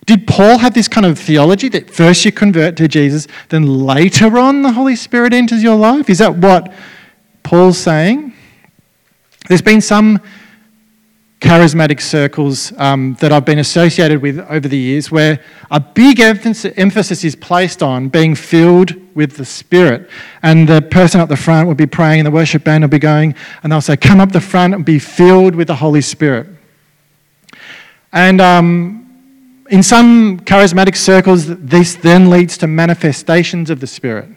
Did 0.07 0.27
Paul 0.27 0.59
have 0.59 0.75
this 0.75 0.89
kind 0.89 1.07
of 1.07 1.21
theology 1.21 1.69
that 1.69 1.89
first 1.89 2.25
you 2.25 2.33
convert 2.33 2.77
to 2.79 2.89
Jesus, 2.89 3.29
then 3.49 3.85
later 3.87 4.39
on 4.39 4.63
the 4.63 4.73
Holy 4.73 4.97
Spirit 4.97 5.33
enters 5.33 5.63
your 5.63 5.77
life? 5.77 6.11
Is 6.11 6.19
that 6.19 6.35
what 6.35 6.73
Paul's 7.45 7.79
saying? 7.79 8.33
There's 9.47 9.63
been 9.63 9.81
some 9.81 10.21
charismatic 11.41 12.01
circles 12.03 12.73
um, 12.77 13.17
that 13.21 13.33
I've 13.33 13.47
been 13.47 13.59
associated 13.59 14.21
with 14.21 14.39
over 14.39 14.69
the 14.69 14.77
years 14.77 15.11
where 15.11 15.43
a 15.71 15.81
big 15.81 16.21
emphasis 16.21 17.25
is 17.25 17.35
placed 17.35 17.83
on 17.83 18.09
being 18.09 18.35
filled 18.35 18.95
with 19.17 19.37
the 19.37 19.45
Spirit. 19.45 20.11
And 20.43 20.69
the 20.69 20.83
person 20.83 21.21
up 21.21 21.29
the 21.29 21.37
front 21.37 21.67
will 21.67 21.75
be 21.75 21.87
praying, 21.87 22.21
and 22.21 22.27
the 22.27 22.31
worship 22.31 22.65
band 22.65 22.85
will 22.85 22.89
be 22.89 22.99
going, 22.99 23.35
and 23.63 23.73
they'll 23.73 23.81
say, 23.81 23.97
Come 23.97 24.21
up 24.21 24.33
the 24.33 24.41
front 24.41 24.75
and 24.75 24.85
be 24.85 24.99
filled 24.99 25.55
with 25.55 25.69
the 25.69 25.77
Holy 25.77 26.03
Spirit. 26.03 26.47
And 28.13 28.41
um, 28.41 29.65
in 29.71 29.83
some 29.83 30.41
charismatic 30.41 30.97
circles, 30.97 31.47
this 31.47 31.95
then 31.95 32.29
leads 32.29 32.59
to 32.59 32.67
manifestations 32.67 33.71
of 33.71 33.81
the 33.81 33.87
Spirit 33.87 34.29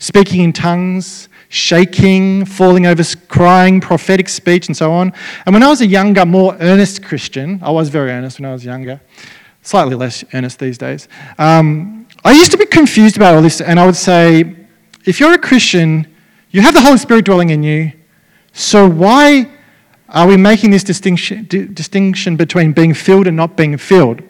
speaking 0.00 0.40
in 0.40 0.52
tongues, 0.52 1.28
shaking, 1.50 2.44
falling 2.44 2.86
over, 2.86 3.04
crying, 3.28 3.80
prophetic 3.80 4.28
speech, 4.28 4.66
and 4.66 4.76
so 4.76 4.90
on. 4.90 5.12
And 5.46 5.54
when 5.54 5.62
I 5.62 5.68
was 5.68 5.80
a 5.80 5.86
younger, 5.86 6.26
more 6.26 6.56
earnest 6.58 7.04
Christian, 7.04 7.60
I 7.62 7.70
was 7.70 7.88
very 7.88 8.10
earnest 8.10 8.40
when 8.40 8.48
I 8.48 8.52
was 8.52 8.64
younger, 8.64 9.00
slightly 9.62 9.94
less 9.94 10.24
earnest 10.34 10.58
these 10.58 10.78
days. 10.78 11.06
Um, 11.38 12.08
I 12.24 12.32
used 12.32 12.50
to 12.50 12.58
be 12.58 12.66
confused 12.66 13.16
about 13.16 13.34
all 13.34 13.42
this, 13.42 13.60
and 13.60 13.78
I 13.78 13.86
would 13.86 13.96
say, 13.96 14.56
if 15.04 15.20
you're 15.20 15.34
a 15.34 15.38
Christian, 15.38 16.06
you 16.50 16.62
have 16.62 16.74
the 16.74 16.80
Holy 16.80 16.98
Spirit 16.98 17.24
dwelling 17.24 17.50
in 17.50 17.62
you, 17.62 17.92
so 18.52 18.88
why 18.88 19.48
are 20.08 20.26
we 20.26 20.36
making 20.36 20.70
this 20.70 20.82
distinction, 20.82 21.44
distinction 21.44 22.36
between 22.36 22.72
being 22.72 22.94
filled 22.94 23.26
and 23.26 23.36
not 23.36 23.56
being 23.56 23.76
filled? 23.76 24.22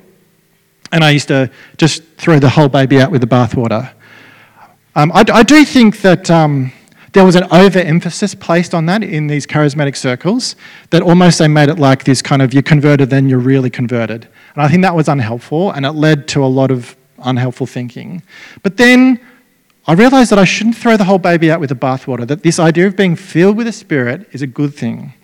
And 0.92 1.04
I 1.04 1.10
used 1.10 1.28
to 1.28 1.50
just 1.76 2.02
throw 2.16 2.38
the 2.38 2.48
whole 2.48 2.68
baby 2.68 3.00
out 3.00 3.10
with 3.10 3.20
the 3.20 3.26
bathwater. 3.26 3.92
Um, 4.96 5.12
I, 5.12 5.24
I, 5.32 5.42
do 5.44 5.64
think 5.64 6.00
that 6.00 6.28
um, 6.30 6.72
there 7.12 7.24
was 7.24 7.36
an 7.36 7.44
overemphasis 7.44 8.34
placed 8.34 8.74
on 8.74 8.86
that 8.86 9.04
in 9.04 9.28
these 9.28 9.46
charismatic 9.46 9.96
circles, 9.96 10.56
that 10.90 11.00
almost 11.00 11.38
they 11.38 11.46
made 11.46 11.68
it 11.68 11.78
like 11.78 12.02
this 12.04 12.20
kind 12.20 12.42
of 12.42 12.52
you're 12.52 12.62
converted, 12.62 13.08
then 13.08 13.28
you're 13.28 13.38
really 13.38 13.70
converted. 13.70 14.26
And 14.54 14.62
I 14.62 14.68
think 14.68 14.82
that 14.82 14.96
was 14.96 15.08
unhelpful, 15.08 15.70
and 15.70 15.86
it 15.86 15.92
led 15.92 16.26
to 16.28 16.44
a 16.44 16.46
lot 16.46 16.72
of 16.72 16.96
unhelpful 17.22 17.66
thinking. 17.66 18.22
But 18.64 18.78
then 18.78 19.20
I 19.86 19.92
realized 19.92 20.32
that 20.32 20.40
I 20.40 20.44
shouldn't 20.44 20.76
throw 20.76 20.96
the 20.96 21.04
whole 21.04 21.18
baby 21.18 21.52
out 21.52 21.60
with 21.60 21.68
the 21.68 21.76
bathwater, 21.76 22.26
that 22.26 22.42
this 22.42 22.58
idea 22.58 22.88
of 22.88 22.96
being 22.96 23.14
filled 23.14 23.56
with 23.56 23.66
the 23.66 23.72
Spirit 23.72 24.28
is 24.32 24.42
a 24.42 24.46
good 24.46 24.74
thing. 24.74 25.14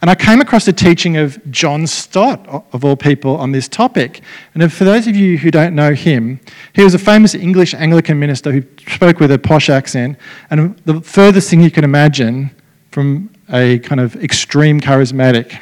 And 0.00 0.10
I 0.10 0.14
came 0.14 0.40
across 0.40 0.64
the 0.64 0.72
teaching 0.72 1.16
of 1.16 1.38
John 1.50 1.86
Stott, 1.86 2.46
of 2.72 2.84
all 2.84 2.96
people, 2.96 3.36
on 3.36 3.50
this 3.50 3.66
topic. 3.68 4.20
And 4.54 4.72
for 4.72 4.84
those 4.84 5.08
of 5.08 5.16
you 5.16 5.38
who 5.38 5.50
don't 5.50 5.74
know 5.74 5.92
him, 5.92 6.40
he 6.72 6.84
was 6.84 6.94
a 6.94 6.98
famous 6.98 7.34
English 7.34 7.74
Anglican 7.74 8.18
minister 8.18 8.52
who 8.52 8.62
spoke 8.86 9.18
with 9.18 9.32
a 9.32 9.38
posh 9.38 9.68
accent. 9.68 10.16
And 10.50 10.76
the 10.84 11.00
furthest 11.00 11.50
thing 11.50 11.60
you 11.60 11.70
can 11.70 11.82
imagine 11.82 12.50
from 12.92 13.30
a 13.52 13.80
kind 13.80 14.00
of 14.00 14.14
extreme 14.22 14.80
charismatic. 14.80 15.60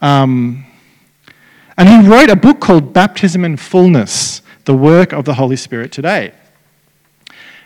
Um, 0.00 0.66
and 1.78 1.88
he 1.88 2.08
wrote 2.08 2.30
a 2.30 2.36
book 2.36 2.60
called 2.60 2.92
Baptism 2.92 3.44
and 3.44 3.58
Fullness 3.58 4.42
The 4.64 4.74
Work 4.74 5.12
of 5.12 5.24
the 5.24 5.34
Holy 5.34 5.56
Spirit 5.56 5.92
Today. 5.92 6.32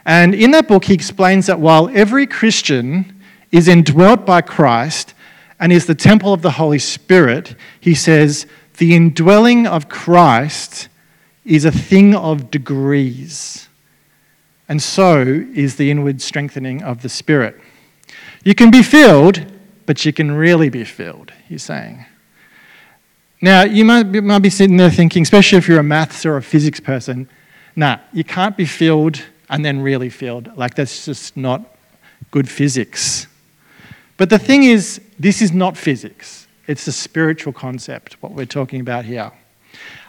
And 0.05 0.35
in 0.35 0.51
that 0.53 0.69
book, 0.69 0.85
he 0.85 0.95
explains 0.95 1.47
that 1.47 1.59
while 1.59 1.91
every 1.95 2.27
Christian 2.27 3.21
is 3.51 3.67
indwelt 3.67 4.25
by 4.25 4.41
Christ, 4.43 5.15
and 5.59 5.73
is 5.73 5.87
the 5.87 5.95
temple 5.95 6.33
of 6.33 6.43
the 6.43 6.53
Holy 6.53 6.79
Spirit, 6.79 7.55
he 7.81 7.95
says, 7.95 8.47
the 8.79 8.95
indwelling 8.95 9.67
of 9.67 9.89
Christ 9.89 10.89
is 11.45 11.65
a 11.65 11.73
thing 11.73 12.15
of 12.15 12.51
degrees. 12.51 13.69
And 14.69 14.83
so 14.83 15.23
is 15.23 15.77
the 15.77 15.91
inward 15.91 16.21
strengthening 16.21 16.83
of 16.83 17.03
the 17.03 17.09
Spirit. 17.09 17.59
You 18.45 18.55
can 18.55 18.71
be 18.71 18.83
filled, 18.83 19.45
but 19.87 20.05
you 20.05 20.13
can 20.13 20.33
really 20.33 20.69
be 20.69 20.85
filled, 20.85 21.33
he's 21.49 21.63
saying. 21.63 22.05
Now, 23.41 23.63
you 23.63 23.85
might 23.85 24.05
be, 24.05 24.21
might 24.21 24.41
be 24.41 24.51
sitting 24.51 24.77
there 24.77 24.91
thinking, 24.91 25.23
especially 25.23 25.59
if 25.59 25.69
you're 25.69 25.79
a 25.79 25.85
maths 25.85 26.27
or 26.27 26.37
a 26.37 26.43
physics 26.43 26.81
person, 26.81 27.29
nah, 27.77 27.99
you 28.13 28.25
can't 28.25 28.57
be 28.57 28.65
filled 28.65 29.23
and 29.49 29.65
then 29.65 29.81
really 29.81 30.11
filled. 30.11 30.57
Like, 30.57 30.75
that's 30.75 31.05
just 31.05 31.37
not 31.37 31.77
good 32.31 32.49
physics. 32.49 33.27
But 34.17 34.31
the 34.31 34.39
thing 34.39 34.65
is, 34.65 35.01
this 35.19 35.41
is 35.41 35.53
not 35.53 35.77
physics, 35.77 36.47
it's 36.67 36.87
a 36.87 36.93
spiritual 36.93 37.53
concept, 37.53 38.21
what 38.23 38.33
we're 38.33 38.47
talking 38.47 38.81
about 38.81 39.05
here. 39.05 39.31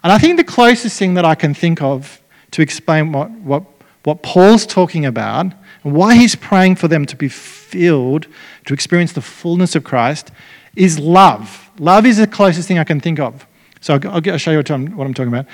And 0.03 0.11
I 0.11 0.17
think 0.17 0.37
the 0.37 0.43
closest 0.43 0.97
thing 0.97 1.15
that 1.15 1.25
I 1.25 1.35
can 1.35 1.53
think 1.53 1.81
of 1.81 2.21
to 2.51 2.61
explain 2.61 3.11
what, 3.11 3.29
what, 3.31 3.63
what 4.03 4.23
Paul's 4.23 4.65
talking 4.65 5.05
about 5.05 5.53
and 5.83 5.93
why 5.93 6.15
he's 6.15 6.35
praying 6.35 6.75
for 6.77 6.87
them 6.87 7.05
to 7.05 7.15
be 7.15 7.27
filled, 7.27 8.27
to 8.65 8.73
experience 8.73 9.13
the 9.13 9.21
fullness 9.21 9.75
of 9.75 9.83
Christ, 9.83 10.31
is 10.75 10.99
love. 10.99 11.69
Love 11.79 12.05
is 12.05 12.17
the 12.17 12.27
closest 12.27 12.67
thing 12.67 12.79
I 12.79 12.83
can 12.83 12.99
think 12.99 13.19
of. 13.19 13.45
So 13.81 13.99
I'll, 14.03 14.31
I'll 14.31 14.37
show 14.37 14.51
you 14.51 14.57
what 14.57 14.71
I'm, 14.71 14.95
what 14.95 15.05
I'm 15.05 15.13
talking 15.13 15.33
about. 15.33 15.45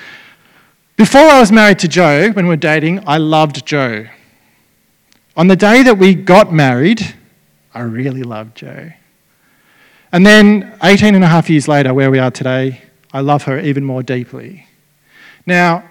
Before 0.95 1.21
I 1.21 1.39
was 1.39 1.51
married 1.51 1.79
to 1.79 1.87
Joe, 1.87 2.31
when 2.31 2.45
we 2.45 2.49
were 2.49 2.55
dating, 2.55 3.03
I 3.07 3.17
loved 3.17 3.65
Joe. 3.65 4.05
On 5.35 5.47
the 5.47 5.55
day 5.55 5.81
that 5.81 5.97
we 5.97 6.13
got 6.13 6.53
married, 6.53 7.15
I 7.73 7.81
really 7.81 8.21
loved 8.21 8.55
Joe. 8.55 8.91
And 10.13 10.25
then 10.25 10.77
18 10.83 11.15
and 11.15 11.23
a 11.23 11.27
half 11.27 11.49
years 11.49 11.67
later, 11.67 11.93
where 11.93 12.11
we 12.11 12.19
are 12.19 12.31
today, 12.31 12.83
I 13.11 13.21
love 13.21 13.43
her 13.43 13.59
even 13.59 13.83
more 13.83 14.03
deeply. 14.03 14.67
Now, 15.45 15.83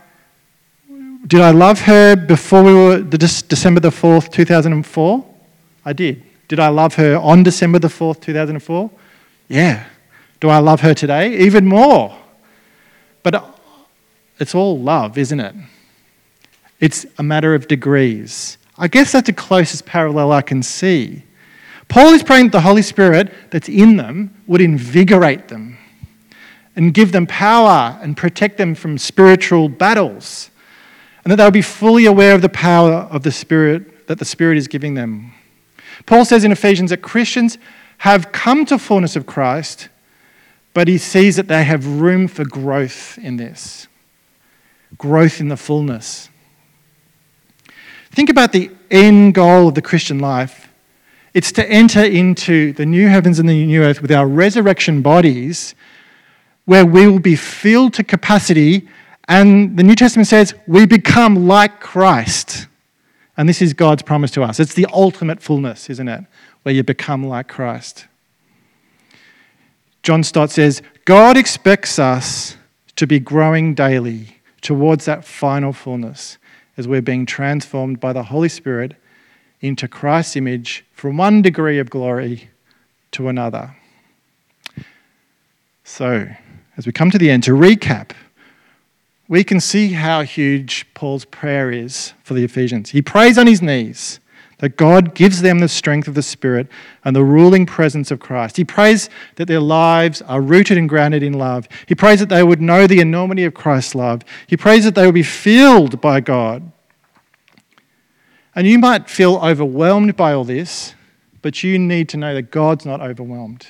Did 1.27 1.41
I 1.41 1.51
love 1.53 1.81
her 1.83 2.17
before 2.17 2.65
we 2.65 2.75
were 2.75 2.99
the 2.99 3.17
December 3.17 3.81
the 3.81 3.91
4th, 3.91 4.33
2004? 4.33 5.25
I 5.85 5.93
did. 5.93 6.23
Did 6.49 6.59
I 6.59 6.69
love 6.69 6.95
her 6.97 7.17
on 7.17 7.45
December 7.45 7.79
the 7.79 7.89
4th, 7.89 8.21
2004? 8.21 8.91
Yeah. 9.49 9.85
Do 10.41 10.49
I 10.49 10.59
love 10.59 10.81
her 10.81 10.95
today? 10.95 11.39
Even 11.39 11.67
more. 11.67 12.17
But 13.23 13.57
it's 14.41 14.55
all 14.55 14.79
love, 14.81 15.17
isn't 15.17 15.39
it? 15.39 15.55
It's 16.81 17.07
a 17.19 17.23
matter 17.23 17.55
of 17.55 17.69
degrees. 17.69 18.59
I 18.77 18.89
guess 18.89 19.13
that's 19.13 19.27
the 19.27 19.33
closest 19.33 19.87
parallel 19.87 20.33
I 20.33 20.43
can 20.43 20.63
see. 20.63 21.23
Paul 21.93 22.15
is 22.15 22.23
praying 22.23 22.47
that 22.47 22.53
the 22.53 22.63
Holy 22.63 22.81
Spirit 22.81 23.31
that's 23.51 23.69
in 23.69 23.99
them 23.99 24.35
would 24.47 24.63
invigorate 24.63 25.49
them 25.49 25.77
and 26.75 26.95
give 26.95 27.13
them 27.13 27.27
power 27.27 27.99
and 28.01 28.17
protect 28.17 28.57
them 28.57 28.75
from 28.75 28.97
spiritual 28.97 29.69
battles, 29.69 30.51
and 31.23 31.31
that 31.31 31.37
they 31.37 31.45
would 31.45 31.53
be 31.53 31.61
fully 31.61 32.07
aware 32.07 32.35
of 32.35 32.41
the 32.41 32.49
power 32.49 33.07
of 33.11 33.25
the 33.25 33.31
Spirit 33.31 34.07
that 34.07 34.19
the 34.19 34.25
Spirit 34.25 34.57
is 34.57 34.69
giving 34.69 34.95
them. 34.95 35.35
Paul 36.07 36.25
says 36.25 36.45
in 36.45 36.51
Ephesians 36.51 36.89
that 36.89 37.03
Christians 37.03 37.59
have 37.99 38.33
come 38.33 38.65
to 38.65 38.79
fullness 38.79 39.15
of 39.15 39.27
Christ, 39.27 39.91
but 40.73 40.89
he 40.89 40.97
sees 40.97 41.37
that 41.37 41.49
they 41.49 41.63
have 41.63 42.01
room 42.01 42.27
for 42.27 42.47
growth 42.47 43.19
in 43.19 43.37
this 43.37 43.87
growth 44.97 45.41
in 45.41 45.49
the 45.49 45.59
fullness. 45.59 46.31
Think 48.13 48.31
about 48.31 48.53
the 48.53 48.71
end 48.91 49.35
goal 49.35 49.69
of 49.69 49.75
the 49.75 49.83
Christian 49.83 50.21
life. 50.21 50.71
It's 51.35 51.53
to 51.53 51.67
enter 51.69 52.03
into 52.03 52.73
the 52.75 52.85
new 52.85 53.09
heavens 53.09 53.39
and 53.39 53.49
the 53.49 53.67
new 53.67 53.83
earth 53.83 54.03
with 54.03 54.13
our 54.13 54.27
resurrection 54.27 55.01
bodies, 55.01 55.75
where 56.67 56.85
we 56.85 57.07
will 57.07 57.19
be 57.19 57.37
filled 57.37 57.95
to 57.95 58.05
capacity. 58.05 58.89
And 59.29 59.77
the 59.77 59.83
New 59.83 59.95
Testament 59.95 60.29
says 60.29 60.55
we 60.67 60.85
become 60.85 61.49
like 61.49 61.81
Christ. 61.81 62.67
And 63.37 63.49
this 63.49 63.63
is 63.63 63.73
God's 63.73 64.03
promise 64.03 64.31
to 64.33 64.43
us. 64.43 64.61
It's 64.61 64.75
the 64.75 64.87
ultimate 64.93 65.41
fullness, 65.41 65.89
isn't 65.89 66.09
it? 66.09 66.25
Where 66.63 66.75
you 66.75 66.83
become 66.83 67.25
like 67.27 67.49
Christ. 67.49 68.07
John 70.03 70.23
Stott 70.23 70.51
says 70.51 70.83
God 71.05 71.37
expects 71.37 71.99
us 71.99 72.57
to 72.97 73.07
be 73.07 73.19
growing 73.19 73.75
daily 73.75 74.37
towards 74.61 75.07
that 75.07 75.25
final 75.25 75.73
fullness 75.73 76.39
as 76.77 76.87
we're 76.87 77.03
being 77.03 77.25
transformed 77.25 78.01
by 78.01 78.13
the 78.13 78.23
Holy 78.23 78.49
Spirit 78.49 78.97
into 79.63 79.89
Christ's 79.89 80.37
image 80.37 80.85
from 80.93 81.17
one 81.17 81.41
degree 81.41 81.79
of 81.79 81.89
glory 81.89 82.51
to 83.13 83.29
another. 83.29 83.77
So, 85.85 86.29
as 86.77 86.87
we 86.87 86.93
come 86.93 87.11
to 87.11 87.19
the 87.19 87.31
end, 87.31 87.45
to 87.45 87.53
recap, 87.53 88.11
we 89.29 89.45
can 89.45 89.61
see 89.61 89.93
how 89.93 90.23
huge 90.23 90.87
Paul's 90.95 91.25
prayer 91.25 91.71
is 91.71 92.13
for 92.25 92.35
the 92.35 92.45
Ephesians. 92.45 92.91
He 92.91 93.01
prays 93.01 93.39
on 93.39 93.47
his 93.47 93.63
knees 93.63 94.21
that 94.59 94.77
God 94.77 95.15
gives 95.15 95.43
them 95.43 95.59
the 95.59 95.69
strength 95.69 96.07
of 96.07 96.15
the 96.15 96.23
Spirit 96.23 96.69
and 97.05 97.15
the 97.15 97.25
ruling 97.25 97.67
presence 97.67 98.11
of 98.11 98.21
Christ. 98.21 98.57
He 98.57 98.65
prays 98.65 99.11
that 99.37 99.47
their 99.47 99.61
lives 99.61 100.23
are 100.23 100.41
rooted 100.41 100.79
and 100.79 100.89
grounded 100.89 101.23
in 101.23 101.33
love. 101.33 101.69
He 101.87 101.95
prays 101.95 102.21
that 102.21 102.29
they 102.29 102.43
would 102.43 102.61
know 102.61 102.87
the 102.87 103.01
enormity 103.01 103.45
of 103.45 103.55
Christ's 103.55 103.95
love. 103.95 104.23
He 104.47 104.57
prays 104.57 104.85
that 104.85 104.95
they 104.95 105.07
would 105.07 105.15
be 105.15 105.23
filled 105.23 106.01
by 106.01 106.21
God. 106.21 106.72
And 108.55 108.67
you 108.67 108.79
might 108.79 109.09
feel 109.09 109.37
overwhelmed 109.37 110.17
by 110.17 110.33
all 110.33 110.45
this, 110.45 110.95
but 111.41 111.63
you 111.63 111.79
need 111.79 112.09
to 112.11 112.17
know 112.17 112.35
that 112.35 112.51
God's 112.51 112.85
not 112.85 113.01
overwhelmed. 113.01 113.67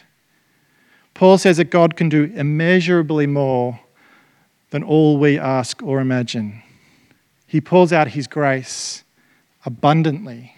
Paul 1.14 1.38
says 1.38 1.58
that 1.58 1.70
God 1.70 1.96
can 1.96 2.08
do 2.08 2.32
immeasurably 2.34 3.26
more 3.26 3.78
than 4.70 4.82
all 4.82 5.18
we 5.18 5.38
ask 5.38 5.82
or 5.82 6.00
imagine. 6.00 6.62
He 7.46 7.60
pours 7.60 7.92
out 7.92 8.08
his 8.08 8.26
grace 8.26 9.04
abundantly. 9.64 10.56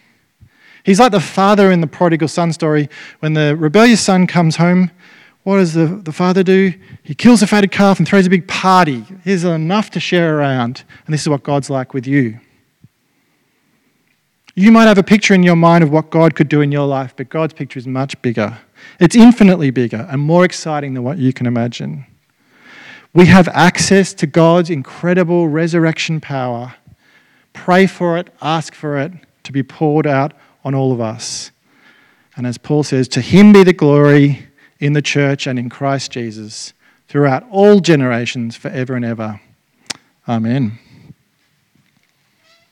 He's 0.85 1.01
like 1.01 1.13
the 1.13 1.21
father 1.21 1.71
in 1.71 1.81
the 1.81 1.87
prodigal 1.87 2.29
son 2.29 2.53
story. 2.53 2.89
When 3.21 3.35
the 3.35 3.57
rebellious 3.57 4.01
son 4.01 4.27
comes 4.27 4.57
home, 4.57 4.91
what 5.43 5.57
does 5.57 5.75
the, 5.75 5.87
the 5.87 6.13
father 6.13 6.43
do? 6.43 6.73
He 7.03 7.15
kills 7.15 7.43
a 7.43 7.47
fatted 7.47 7.71
calf 7.71 7.99
and 7.99 8.09
throws 8.09 8.27
a 8.27 8.31
big 8.31 8.49
party. 8.49 9.05
Here's 9.25 9.45
enough 9.45 9.91
to 9.91 10.01
share 10.01 10.39
around. 10.39 10.85
And 11.07 11.13
this 11.13 11.23
is 11.23 11.29
what 11.29 11.43
God's 11.43 11.69
like 11.69 11.93
with 11.93 12.07
you. 12.07 12.39
You 14.57 14.71
might 14.71 14.87
have 14.87 14.99
a 14.99 15.03
picture 15.03 15.35
in 15.35 15.43
your 15.43 15.57
mind 15.57 15.83
of 15.83 15.91
what 15.91 16.11
God 16.11 16.37
could 16.37 16.49
do 16.49 16.61
in 16.61 16.71
your 16.71 16.87
life, 16.87 17.15
but 17.17 17.29
God's 17.29 17.55
picture 17.55 17.79
is 17.79 17.89
much 17.89 18.21
bigger. 18.23 18.59
It's 19.01 19.17
infinitely 19.17 19.71
bigger 19.71 20.07
and 20.09 20.21
more 20.21 20.45
exciting 20.45 20.95
than 20.95 21.03
what 21.03 21.19
you 21.19 21.33
can 21.33 21.47
imagine. 21.47 22.07
We 23.13 23.27
have 23.27 23.49
access 23.49 24.15
to 24.15 24.27
God's 24.27 24.71
incredible 24.71 25.49
resurrection 25.49 26.21
power. 26.21 26.75
Pray 27.53 27.87
for 27.87 28.17
it, 28.17 28.29
ask 28.41 28.75
for 28.75 28.97
it 28.99 29.13
to 29.43 29.53
be 29.53 29.63
poured 29.63 30.07
out 30.07 30.33
on 30.65 30.75
all 30.75 30.93
of 30.93 31.01
us. 31.01 31.51
And 32.37 32.47
as 32.47 32.59
Paul 32.59 32.83
says, 32.83 33.09
to 33.09 33.21
him 33.21 33.53
be 33.53 33.65
the 33.65 33.73
glory 33.73 34.49
in 34.79 34.93
the 34.93 35.03
church 35.03 35.47
and 35.47 35.59
in 35.59 35.69
Christ 35.69 36.13
Jesus 36.13 36.73
throughout 37.09 37.45
all 37.51 37.81
generations, 37.81 38.57
forever 38.57 38.95
and 38.95 39.05
ever. 39.05 39.41
Amen. 40.29 40.79